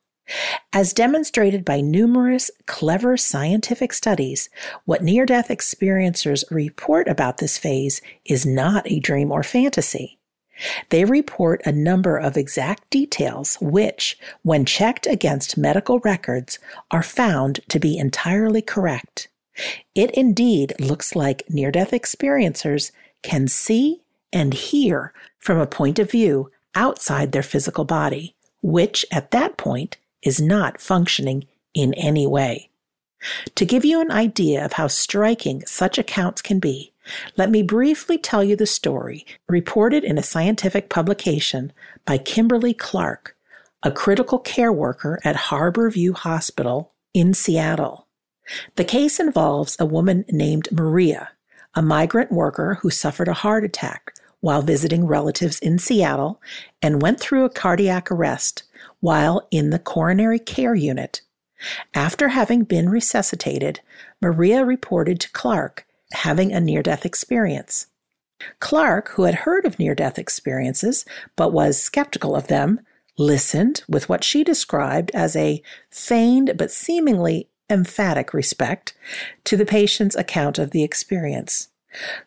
[0.73, 4.49] As demonstrated by numerous clever scientific studies,
[4.87, 10.20] what near death experiencers report about this phase is not a dream or fantasy.
[10.91, 16.59] They report a number of exact details which, when checked against medical records,
[16.91, 19.29] are found to be entirely correct.
[19.95, 22.93] It indeed looks like near death experiencers
[23.23, 29.31] can see and hear from a point of view outside their physical body, which at
[29.33, 32.69] that point is not functioning in any way.
[33.55, 36.90] To give you an idea of how striking such accounts can be,
[37.37, 41.73] let me briefly tell you the story reported in a scientific publication
[42.05, 43.37] by Kimberly Clark,
[43.83, 48.07] a critical care worker at Harborview Hospital in Seattle.
[48.77, 51.31] The case involves a woman named Maria,
[51.75, 56.41] a migrant worker who suffered a heart attack while visiting relatives in Seattle
[56.83, 58.65] and went through a cardiac arrest
[59.01, 61.23] while in the coronary care unit.
[61.95, 63.81] After having been resuscitated,
[64.21, 67.87] Maria reported to Clark having a near death experience.
[68.59, 71.05] Clark, who had heard of near death experiences
[71.37, 72.81] but was skeptical of them,
[73.19, 78.95] listened with what she described as a feigned but seemingly emphatic respect
[79.45, 81.69] to the patient's account of the experience.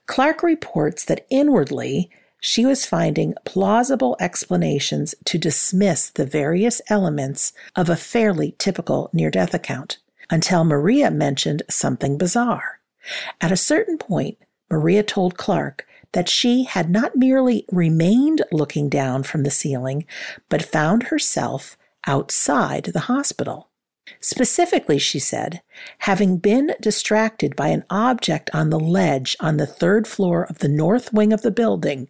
[0.06, 7.90] Clark reports that inwardly, she was finding plausible explanations to dismiss the various elements of
[7.90, 9.98] a fairly typical near death account
[10.30, 12.80] until Maria mentioned something bizarre.
[13.42, 14.38] At a certain point,
[14.70, 20.06] Maria told Clark that she had not merely remained looking down from the ceiling,
[20.50, 23.70] but found herself outside the hospital.
[24.20, 25.62] Specifically, she said,
[26.00, 30.68] having been distracted by an object on the ledge on the third floor of the
[30.68, 32.10] north wing of the building,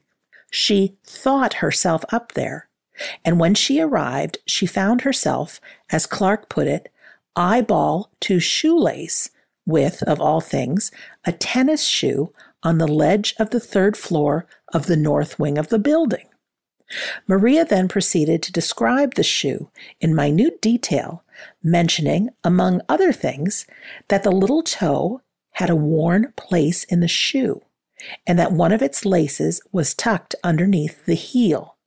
[0.50, 2.68] she thought herself up there.
[3.24, 5.60] And when she arrived, she found herself,
[5.92, 6.92] as Clark put it,
[7.36, 9.30] eyeball to shoelace
[9.66, 10.92] with, of all things,
[11.26, 12.34] a tennis shoe
[12.64, 16.28] on the ledge of the third floor of the north wing of the building.
[17.28, 21.24] Maria then proceeded to describe the shoe in minute detail,
[21.64, 23.66] mentioning, among other things,
[24.10, 27.62] that the little toe had a worn place in the shoe
[28.28, 31.78] and that one of its laces was tucked underneath the heel.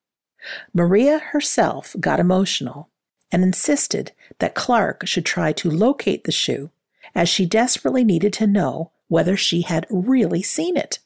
[0.72, 2.88] Maria herself got emotional
[3.32, 6.70] and insisted that Clark should try to locate the shoe,
[7.16, 10.98] as she desperately needed to know whether she had really seen it.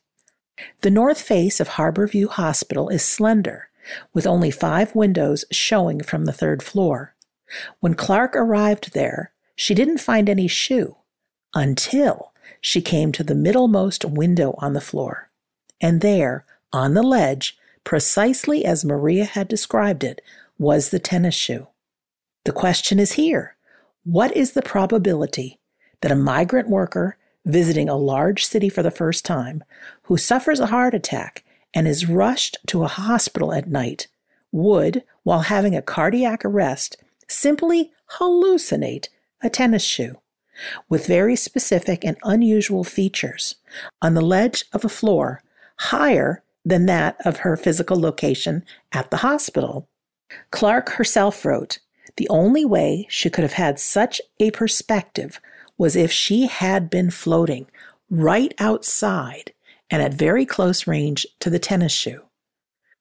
[0.82, 3.68] The north face of Harborview Hospital is slender,
[4.12, 7.14] with only five windows showing from the third floor.
[7.78, 10.96] When Clark arrived there, she didn't find any shoe
[11.54, 15.30] until she came to the middlemost window on the floor.
[15.80, 20.20] And there, on the ledge, precisely as Maria had described it,
[20.58, 21.68] was the tennis shoe.
[22.44, 23.56] The question is here
[24.04, 25.59] what is the probability
[26.00, 29.64] that a migrant worker visiting a large city for the first time,
[30.02, 34.08] who suffers a heart attack and is rushed to a hospital at night,
[34.52, 36.96] would, while having a cardiac arrest,
[37.28, 39.08] simply hallucinate
[39.42, 40.18] a tennis shoe
[40.88, 43.56] with very specific and unusual features
[44.02, 45.42] on the ledge of a floor
[45.76, 49.88] higher than that of her physical location at the hospital.
[50.50, 51.78] Clark herself wrote,
[52.16, 55.40] The only way she could have had such a perspective
[55.80, 57.66] was if she had been floating
[58.10, 59.54] right outside
[59.88, 62.22] and at very close range to the tennis shoe.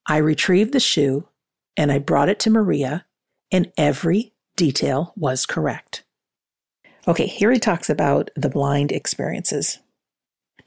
[0.08, 1.28] I retrieved the shoe
[1.76, 3.06] and I brought it to Maria,
[3.52, 6.06] and every detail was correct.
[7.06, 9.80] Okay, here he talks about the blind experiences.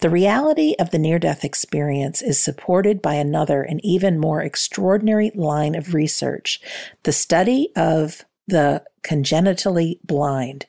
[0.01, 5.31] The reality of the near death experience is supported by another and even more extraordinary
[5.35, 6.61] line of research
[7.05, 10.67] the study of the congenitally blind.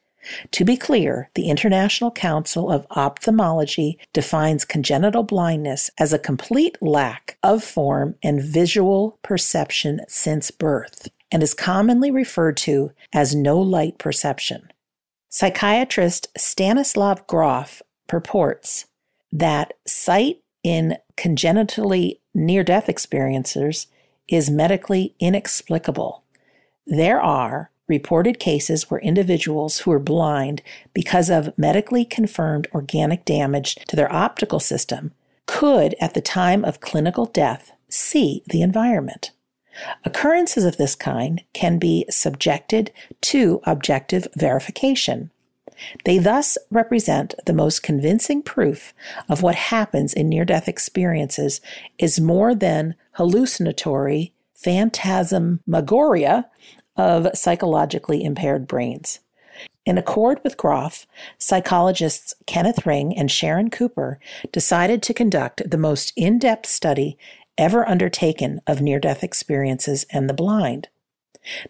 [0.51, 7.37] To be clear, the International Council of Ophthalmology defines congenital blindness as a complete lack
[7.43, 13.97] of form and visual perception since birth, and is commonly referred to as no light
[13.97, 14.71] perception.
[15.29, 18.85] Psychiatrist Stanislav Grof purports
[19.31, 23.87] that sight in congenitally near death experiencers
[24.27, 26.23] is medically inexplicable.
[26.85, 30.63] There are reported cases where individuals who were blind
[30.95, 35.11] because of medically confirmed organic damage to their optical system
[35.45, 39.31] could, at the time of clinical death, see the environment.
[40.05, 42.91] Occurrences of this kind can be subjected
[43.21, 45.29] to objective verification.
[46.05, 48.93] They thus represent the most convincing proof
[49.29, 51.61] of what happens in near death experiences
[51.99, 54.33] is more than hallucinatory
[54.63, 56.45] phantasmagoria
[56.95, 59.19] of psychologically impaired brains.
[59.85, 61.05] In accord with Grof,
[61.37, 64.19] psychologists Kenneth Ring and Sharon Cooper
[64.51, 67.17] decided to conduct the most in depth study
[67.57, 70.87] ever undertaken of near death experiences and the blind.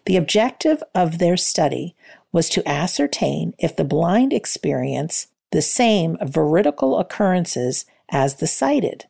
[0.06, 1.94] The objective of their study
[2.32, 9.06] was to ascertain if the blind experience the same veridical occurrences as the sighted.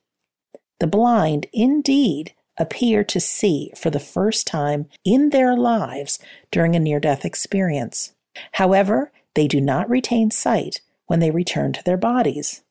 [0.81, 6.19] The blind indeed appear to see for the first time in their lives
[6.51, 8.13] during a near death experience.
[8.53, 12.63] However, they do not retain sight when they return to their bodies.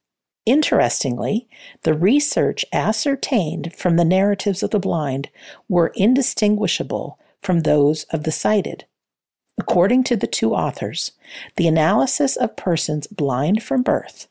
[0.46, 1.48] Interestingly,
[1.84, 5.30] the research ascertained from the narratives of the blind
[5.70, 8.86] were indistinguishable from those of the sighted.
[9.58, 11.12] According to the two authors,
[11.56, 14.28] the analysis of persons blind from birth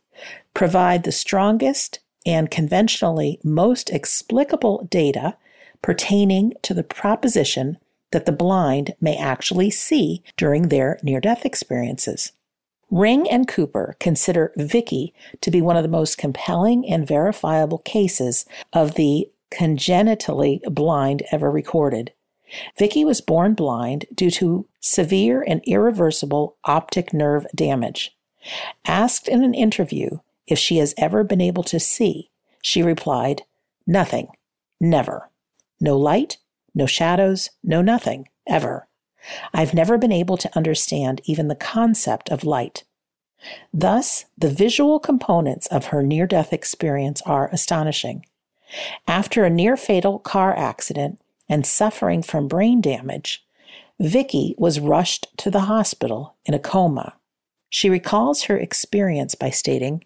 [0.54, 5.36] provide the strongest and conventionally most explicable data
[5.82, 7.78] pertaining to the proposition
[8.12, 12.32] that the blind may actually see during their near death experiences.
[12.90, 18.44] Ring and Cooper consider Vicky to be one of the most compelling and verifiable cases
[18.72, 22.12] of the congenitally blind ever recorded.
[22.78, 28.14] Vicky was born blind due to severe and irreversible optic nerve damage.
[28.84, 30.18] Asked in an interview
[30.52, 32.30] if she has ever been able to see,
[32.62, 33.42] She replied,
[33.86, 34.28] Nothing.
[34.80, 35.30] Never.
[35.80, 36.38] No light,
[36.74, 38.86] no shadows, no nothing, ever.
[39.52, 42.84] I've never been able to understand even the concept of light.
[43.74, 48.24] Thus, the visual components of her near death experience are astonishing.
[49.08, 53.44] After a near fatal car accident and suffering from brain damage,
[53.98, 57.14] Vicky was rushed to the hospital in a coma.
[57.68, 60.04] She recalls her experience by stating,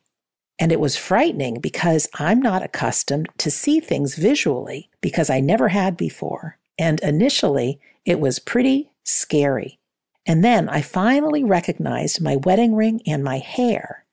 [0.59, 5.69] and it was frightening because I'm not accustomed to see things visually because I never
[5.69, 6.59] had before.
[6.79, 9.79] And initially, it was pretty scary.
[10.27, 14.05] And then I finally recognized my wedding ring and my hair.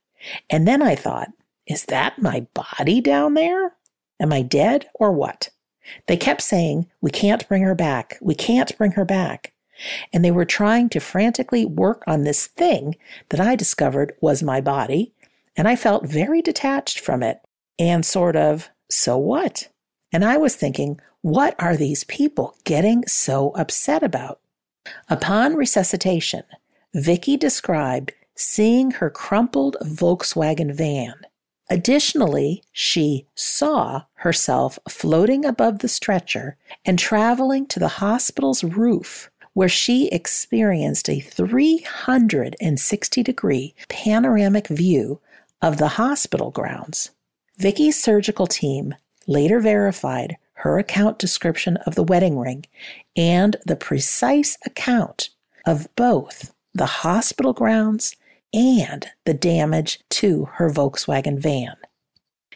[0.49, 1.29] And then I thought,
[1.65, 3.73] is that my body down there?
[4.19, 5.49] Am I dead or what?
[6.07, 8.17] They kept saying, we can't bring her back.
[8.21, 9.53] We can't bring her back.
[10.13, 12.95] And they were trying to frantically work on this thing
[13.29, 15.13] that I discovered was my body.
[15.56, 17.39] And I felt very detached from it
[17.78, 19.70] and sort of, so what?
[20.12, 24.39] And I was thinking, what are these people getting so upset about?
[25.10, 26.43] Upon resuscitation,
[26.93, 31.16] Vicky described seeing her crumpled Volkswagen van.
[31.70, 39.70] Additionally, she saw herself floating above the stretcher and traveling to the hospital's roof, where
[39.70, 45.22] she experienced a 360 degree panoramic view
[45.64, 47.11] of the hospital grounds.
[47.57, 48.93] Vicky's surgical team
[49.28, 52.66] later verified her account description of the wedding ring
[53.16, 55.30] and the precise account
[55.66, 58.16] of both the hospital grounds
[58.53, 61.78] and the damage to her Volkswagen van.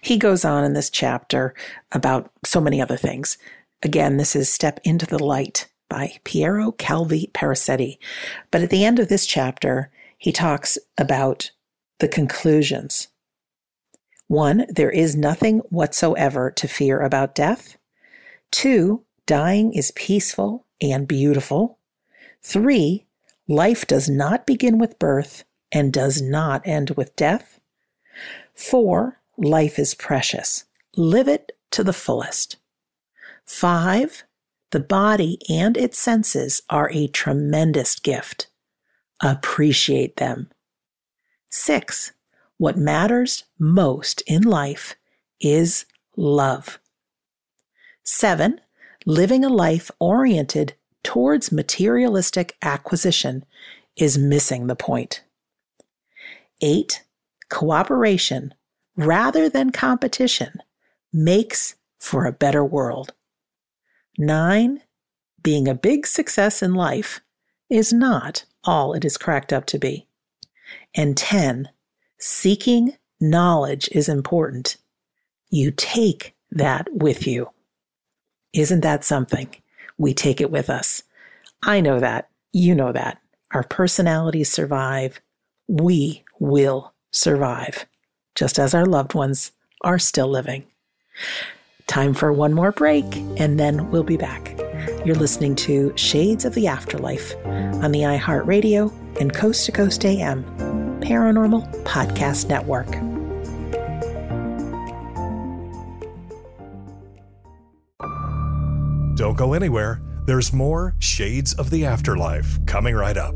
[0.02, 1.56] He goes on in this chapter
[1.94, 3.38] about so many other things.
[3.84, 8.00] Again, this is Step into the Light by Piero Calvi Parisetti.
[8.52, 11.52] But at the end of this chapter, he talks about
[12.00, 13.08] the conclusions.
[14.28, 17.78] One, there is nothing whatsoever to fear about death.
[18.52, 21.80] Two, dying is peaceful and beautiful.
[22.44, 23.06] Three,
[23.48, 27.60] life does not begin with birth and does not end with death.
[28.54, 30.66] Four, life is precious.
[30.96, 32.58] Live it to the fullest.
[33.46, 34.24] Five,
[34.72, 38.48] the body and its senses are a tremendous gift.
[39.22, 40.50] Appreciate them.
[41.50, 42.14] Six,
[42.58, 44.96] what matters most in life
[45.40, 45.86] is
[46.16, 46.80] love.
[48.04, 48.62] Seven,
[49.06, 50.74] living a life oriented
[51.04, 53.46] towards materialistic acquisition
[53.96, 55.24] is missing the point.
[56.62, 57.04] Eight,
[57.50, 58.54] cooperation
[58.96, 60.62] rather than competition
[61.14, 63.14] makes for a better world.
[64.18, 64.82] Nine,
[65.44, 67.22] being a big success in life
[67.70, 70.07] is not all it is cracked up to be.
[70.98, 71.70] And 10,
[72.20, 74.78] seeking knowledge is important.
[75.50, 77.52] You take that with you.
[78.52, 79.48] Isn't that something?
[80.00, 81.04] We take it with us.
[81.62, 82.30] I know that.
[82.52, 83.22] You know that.
[83.52, 85.22] Our personalities survive.
[85.68, 87.86] We will survive,
[88.34, 90.66] just as our loved ones are still living.
[91.86, 93.06] Time for one more break,
[93.38, 94.58] and then we'll be back.
[95.06, 98.92] You're listening to Shades of the Afterlife on the iHeartRadio
[99.22, 100.67] and Coast to Coast AM
[101.02, 102.92] Paranormal Podcast Network.
[109.18, 110.02] Don't go anywhere.
[110.26, 113.36] There's more Shades of the Afterlife coming right up.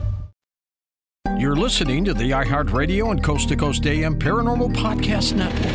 [1.41, 5.65] You're listening to the iHeartRadio and Coast to Coast AM Paranormal Podcast Network.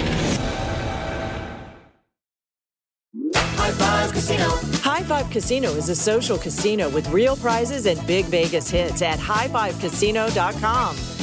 [3.35, 4.49] High Five Casino.
[4.49, 9.03] High High Five Casino is a social casino with real prizes and big Vegas hits
[9.03, 11.16] at highfivecasino.com.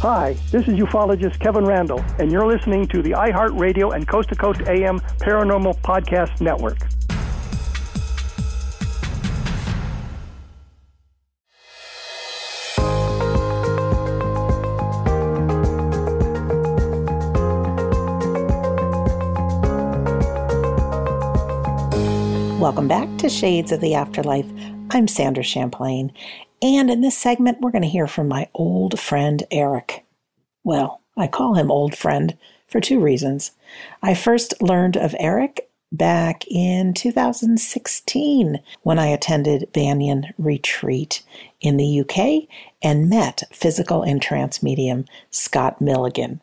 [0.00, 4.36] Hi, this is ufologist Kevin Randle, and you're listening to the iHeartRadio and Coast to
[4.36, 6.78] Coast AM Paranormal Podcast Network.
[22.60, 24.46] Welcome back to Shades of the Afterlife.
[24.90, 26.12] I'm Sandra Champlain,
[26.62, 30.04] and in this segment, we're going to hear from my old friend Eric.
[30.64, 32.36] Well, I call him old friend
[32.66, 33.52] for two reasons.
[34.02, 41.22] I first learned of Eric back in 2016 when I attended Banyan Retreat
[41.60, 42.48] in the UK
[42.82, 46.42] and met physical and trance medium Scott Milligan.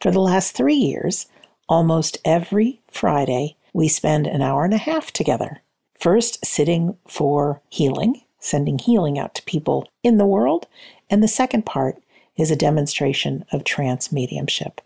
[0.00, 1.26] For the last three years,
[1.68, 5.60] almost every Friday, we spend an hour and a half together.
[5.98, 10.66] First, sitting for healing, sending healing out to people in the world.
[11.10, 12.02] And the second part
[12.36, 14.80] is a demonstration of trance mediumship.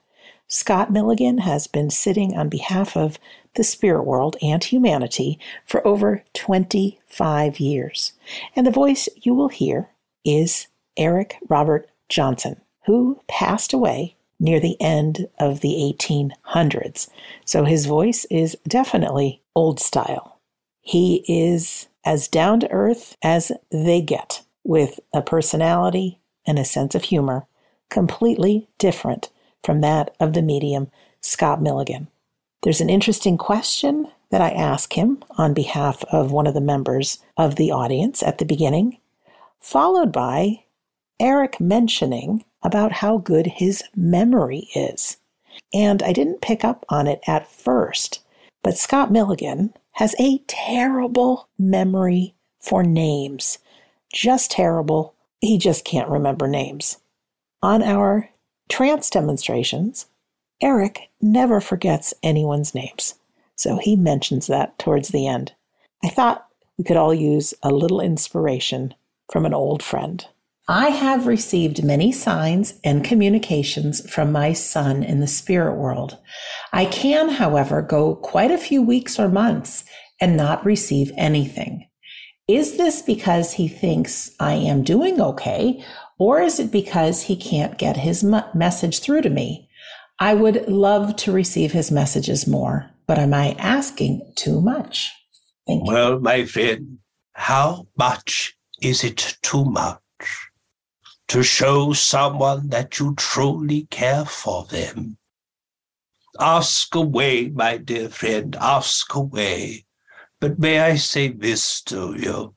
[0.48, 3.18] Scott Milligan has been sitting on behalf of
[3.55, 8.12] the spirit world and humanity for over 25 years.
[8.55, 9.88] And the voice you will hear
[10.24, 17.09] is Eric Robert Johnson, who passed away near the end of the 1800s.
[17.44, 20.38] So his voice is definitely old style.
[20.80, 26.94] He is as down to earth as they get, with a personality and a sense
[26.94, 27.46] of humor
[27.90, 29.28] completely different
[29.62, 30.90] from that of the medium
[31.20, 32.09] Scott Milligan.
[32.62, 37.18] There's an interesting question that I ask him on behalf of one of the members
[37.36, 38.98] of the audience at the beginning,
[39.61, 40.64] followed by
[41.20, 45.18] Eric mentioning about how good his memory is.
[45.74, 48.20] And I didn't pick up on it at first,
[48.62, 53.59] but Scott Milligan has a terrible memory for names.
[54.12, 55.14] Just terrible.
[55.40, 56.99] He just can't remember names.
[57.62, 58.30] On our
[58.68, 60.07] trance demonstrations,
[60.61, 63.14] Eric never forgets anyone's names.
[63.57, 65.53] So he mentions that towards the end.
[66.03, 66.47] I thought
[66.78, 68.95] we could all use a little inspiration
[69.30, 70.26] from an old friend.
[70.68, 76.18] I have received many signs and communications from my son in the spirit world.
[76.72, 79.84] I can, however, go quite a few weeks or months
[80.20, 81.88] and not receive anything.
[82.48, 85.84] Is this because he thinks I am doing okay,
[86.18, 89.68] or is it because he can't get his message through to me?
[90.18, 95.12] I would love to receive his messages more, but am I asking too much?
[95.66, 95.92] Thank you.
[95.92, 96.98] Well, my friend,
[97.32, 99.98] how much is it too much?
[101.32, 105.16] to show someone that you truly care for them.
[106.41, 109.85] Ask away, my dear friend, ask away.
[110.41, 112.55] But may I say this to you?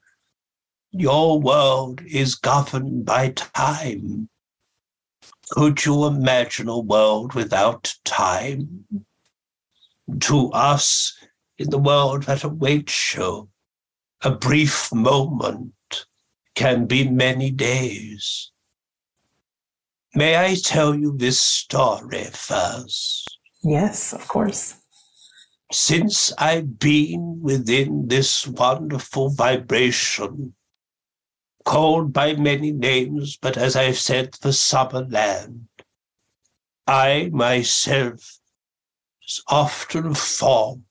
[0.92, 4.30] Your world is governed by time.
[5.52, 8.86] Could you imagine a world without time?
[10.22, 11.18] To us,
[11.58, 13.50] in the world that awaits you,
[14.24, 15.74] a brief moment
[16.56, 18.52] can be many days.
[20.16, 23.35] May I tell you this story first?
[23.66, 24.76] Yes, of course.
[25.72, 30.54] Since I've been within this wonderful vibration,
[31.64, 35.68] called by many names, but as I've said, the summer land,
[36.86, 38.38] I myself
[39.24, 40.84] was often fond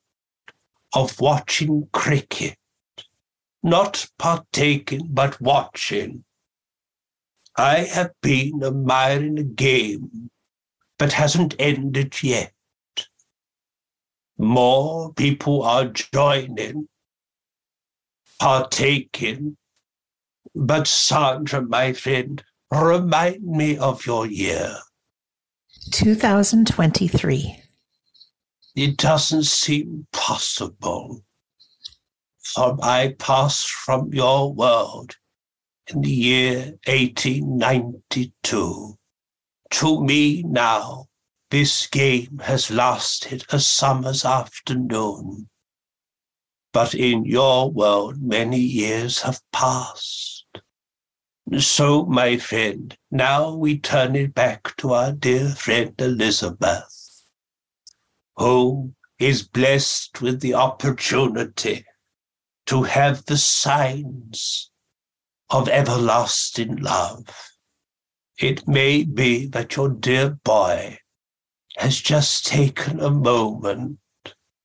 [0.92, 2.58] of watching cricket,
[3.62, 6.24] not partaking, but watching
[7.56, 10.30] I have been admiring the game,
[10.98, 12.53] but hasn't ended yet.
[14.38, 16.88] More people are joining,
[18.38, 19.56] partaking.
[20.54, 24.76] But Sandra, my friend, remind me of your year.
[25.92, 27.60] 2023.
[28.76, 31.24] It doesn't seem possible.
[32.42, 35.16] For I pass from your world
[35.88, 38.98] in the year 1892.
[39.70, 41.06] To me now,
[41.54, 45.48] this game has lasted a summer's afternoon.
[46.72, 50.46] But in your world, many years have passed.
[51.56, 57.24] So, my friend, now we turn it back to our dear friend Elizabeth,
[58.34, 61.86] who is blessed with the opportunity
[62.66, 64.72] to have the signs
[65.50, 67.26] of everlasting love.
[68.40, 70.98] It may be that your dear boy
[71.76, 73.98] has just taken a moment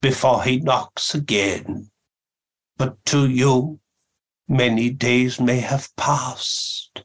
[0.02, 1.90] before he knocks again,
[2.78, 3.80] but to you,
[4.48, 7.04] many days may have passed.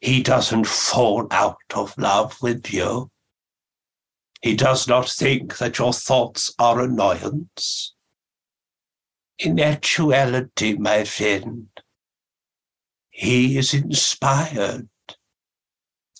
[0.00, 3.10] He doesn't fall out of love with you.
[4.42, 7.94] He does not think that your thoughts are annoyance.
[9.38, 11.68] In actuality, my friend,
[13.10, 14.88] he is inspired,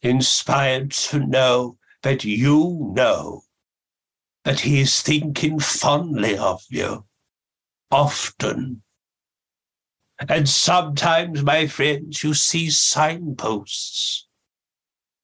[0.02, 3.42] inspired to know that you know
[4.44, 7.04] that he is thinking fondly of you,
[7.90, 8.82] often.
[10.28, 14.28] And sometimes, my friends, you see signposts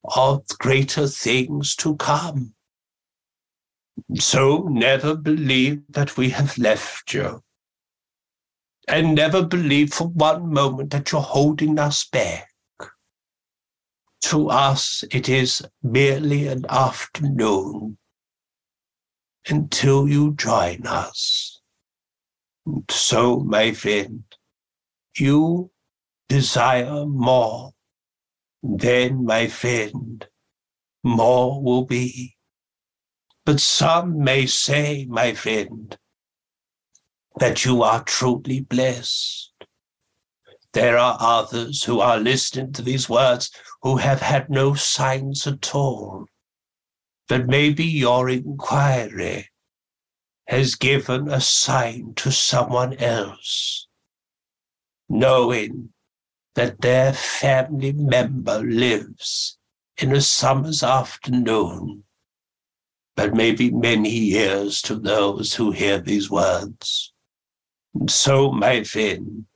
[0.04, 2.54] of greater things to come.
[4.18, 7.42] So never believe that we have left you.
[8.88, 12.51] And never believe for one moment that you're holding us back.
[14.22, 17.98] To us, it is merely an afternoon
[19.48, 21.60] until you join us.
[22.90, 24.24] So, my friend,
[25.16, 25.70] you
[26.28, 27.72] desire more,
[28.62, 30.26] then, my friend,
[31.02, 32.36] more will be.
[33.44, 35.96] But some may say, my friend,
[37.38, 39.51] that you are truly blessed.
[40.72, 43.50] There are others who are listening to these words
[43.82, 46.26] who have had no signs at all.
[47.28, 49.50] But maybe your inquiry
[50.46, 53.86] has given a sign to someone else,
[55.08, 55.90] knowing
[56.54, 59.58] that their family member lives
[59.98, 62.04] in a summer's afternoon
[63.14, 67.12] but maybe many years to those who hear these words.
[67.94, 69.46] And so, my friend,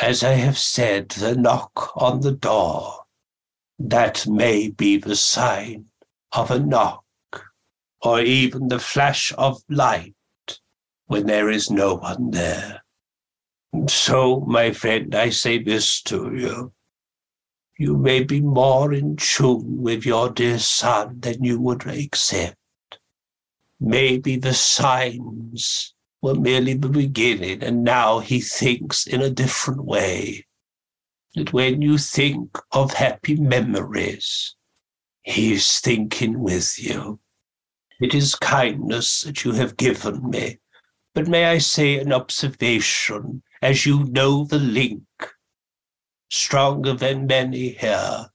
[0.00, 3.04] as I have said, the knock on the door,
[3.78, 5.86] that may be the sign
[6.32, 7.04] of a knock,
[8.00, 10.14] or even the flash of light
[11.06, 12.82] when there is no one there.
[13.88, 16.72] So, my friend, I say this to you.
[17.78, 22.56] You may be more in tune with your dear son than you would accept.
[23.78, 30.46] Maybe the signs were merely the beginning, and now he thinks in a different way.
[31.34, 34.56] That when you think of happy memories,
[35.22, 37.20] he is thinking with you.
[38.00, 40.58] It is kindness that you have given me,
[41.14, 45.04] but may I say an observation, as you know the link,
[46.30, 48.26] stronger than many here.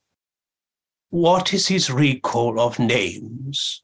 [1.09, 3.81] What is his recall of names?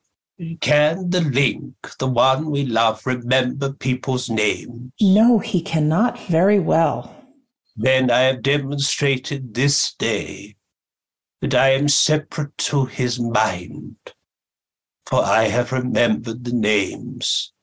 [0.59, 4.91] Can the link, the one we love, remember people's names?
[4.99, 7.15] No, he cannot very well.
[7.75, 10.55] Then I have demonstrated this day
[11.41, 13.97] that I am separate to his mind,
[15.05, 17.53] for I have remembered the names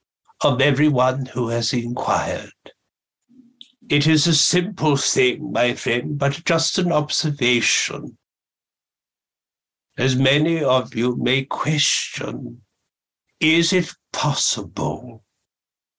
[0.45, 2.53] of everyone who has inquired.
[3.89, 8.19] It is a simple thing, my friend, but just an observation.
[9.97, 12.63] As many of you may question
[13.41, 15.23] is it possible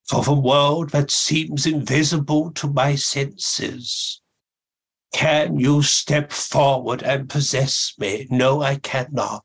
[0.08, 4.22] for the world that seems invisible to my senses?
[5.14, 8.28] Can you step forward and possess me?
[8.30, 9.44] No, I cannot.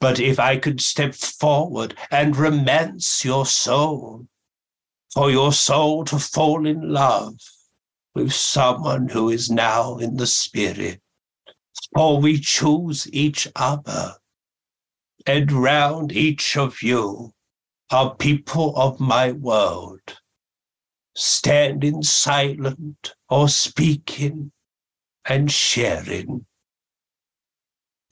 [0.00, 4.26] But if I could step forward and romance your soul,
[5.12, 7.36] for your soul to fall in love
[8.14, 11.00] with someone who is now in the spirit,
[11.94, 14.16] for we choose each other
[15.26, 17.32] and round each of you
[17.90, 20.18] are people of my world,
[21.14, 24.52] standing silent or speaking
[25.24, 26.44] and sharing.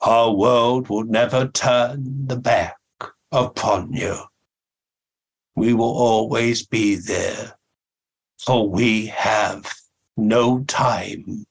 [0.01, 2.77] Our world will never turn the back
[3.31, 4.17] upon you.
[5.55, 7.57] We will always be there,
[8.39, 9.71] for we have
[10.17, 11.45] no time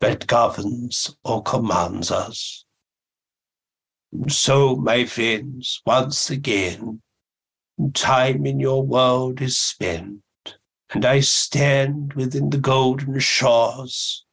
[0.00, 2.64] that governs or commands us.
[4.28, 7.02] So, my friends, once again,
[7.92, 10.22] time in your world is spent,
[10.88, 14.24] and I stand within the golden shores.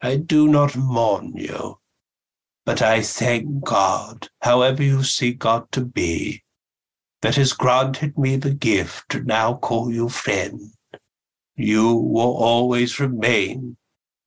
[0.00, 1.80] I do not mourn you,
[2.64, 6.44] but I thank God, however you see God to be,
[7.22, 10.60] that has granted me the gift to now call you friend.
[11.56, 13.78] You will always remain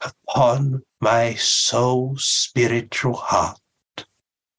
[0.01, 3.57] upon my soul spiritual heart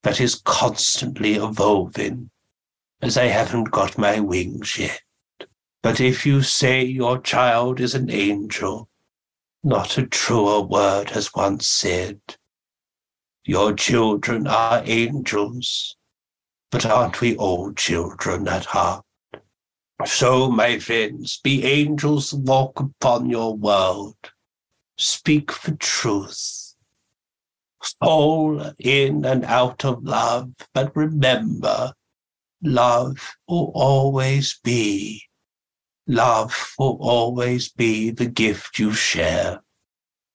[0.06, 2.30] that is constantly evolving
[3.02, 5.00] as I haven't got my wings yet.
[5.82, 8.88] But if you say your child is an angel,
[9.64, 12.20] not a truer word has once said.
[13.42, 15.96] Your children are angels,
[16.70, 19.04] but aren't we all children at heart?
[20.04, 24.14] So, my friends, be angels walk upon your world.
[24.98, 26.55] Speak for truth.
[28.00, 31.92] Fall in and out of love, but remember,
[32.62, 35.22] love will always be.
[36.06, 39.60] Love will always be the gift you share.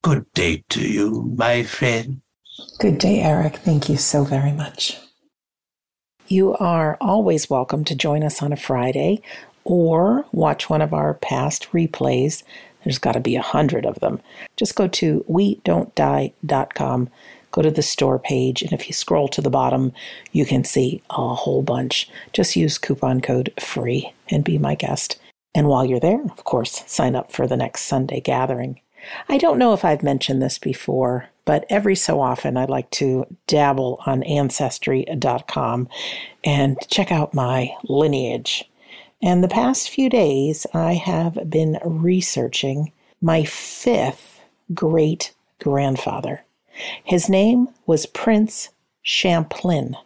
[0.03, 2.21] Good day to you, my friend.
[2.79, 3.57] Good day, Eric.
[3.57, 4.97] Thank you so very much.
[6.27, 9.21] You are always welcome to join us on a Friday
[9.63, 12.43] or watch one of our past replays.
[12.83, 14.21] There's got to be a hundred of them.
[14.57, 17.09] Just go to we don't die.com,
[17.51, 19.93] go to the store page, and if you scroll to the bottom,
[20.31, 22.09] you can see a whole bunch.
[22.33, 25.19] Just use coupon code FREE and be my guest.
[25.53, 28.79] And while you're there, of course, sign up for the next Sunday gathering.
[29.27, 33.25] I don't know if I've mentioned this before, but every so often I like to
[33.47, 35.89] dabble on Ancestry.com
[36.43, 38.69] and check out my lineage.
[39.21, 42.91] And the past few days, I have been researching
[43.21, 44.41] my fifth
[44.73, 46.43] great grandfather.
[47.03, 48.69] His name was Prince
[49.01, 49.97] Champlain,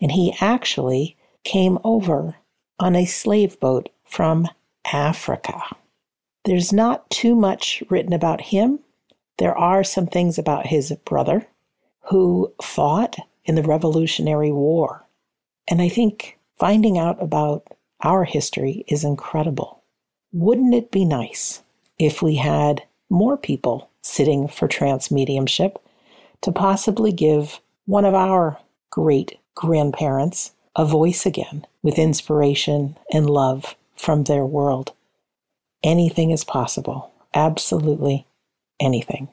[0.00, 2.36] and he actually came over
[2.78, 4.48] on a slave boat from
[4.92, 5.60] Africa.
[6.44, 8.80] There's not too much written about him.
[9.38, 11.46] There are some things about his brother
[12.10, 15.04] who fought in the Revolutionary War.
[15.68, 17.66] And I think finding out about
[18.00, 19.82] our history is incredible.
[20.32, 21.62] Wouldn't it be nice
[21.98, 25.78] if we had more people sitting for trance mediumship
[26.42, 28.58] to possibly give one of our
[28.90, 34.92] great grandparents a voice again with inspiration and love from their world?
[35.82, 37.12] Anything is possible.
[37.34, 38.26] Absolutely
[38.80, 39.28] anything.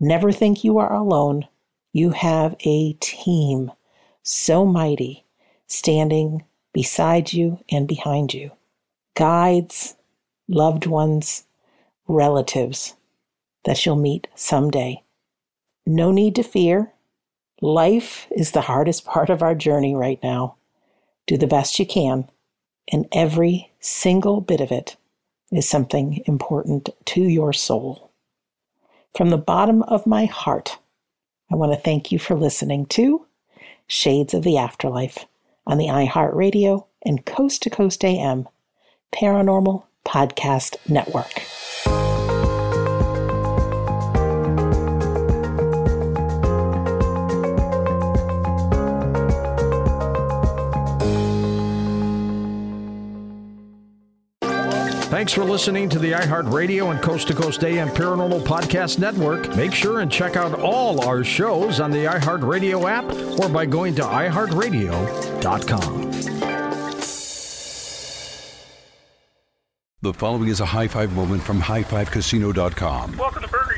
[0.00, 1.46] Never think you are alone.
[1.92, 3.72] You have a team
[4.22, 5.24] so mighty
[5.66, 8.52] standing beside you and behind you.
[9.14, 9.96] Guides,
[10.48, 11.44] loved ones,
[12.06, 12.94] relatives
[13.64, 15.02] that you'll meet someday.
[15.88, 16.92] No need to fear.
[17.62, 20.56] Life is the hardest part of our journey right now.
[21.26, 22.28] Do the best you can,
[22.92, 24.96] and every single bit of it
[25.50, 28.10] is something important to your soul.
[29.16, 30.76] From the bottom of my heart,
[31.50, 33.24] I want to thank you for listening to
[33.86, 35.24] Shades of the Afterlife
[35.66, 38.46] on the iHeartRadio and Coast to Coast AM
[39.14, 42.07] Paranormal Podcast Network.
[55.18, 59.48] Thanks for listening to the iHeartRadio and Coast to Coast AM Paranormal Podcast Network.
[59.56, 63.04] Make sure and check out all our shows on the iHeartRadio app
[63.40, 66.12] or by going to iHeartRadio.com.
[70.02, 73.16] The following is a high five moment from highfivecasino.com.
[73.16, 73.77] Welcome to Burger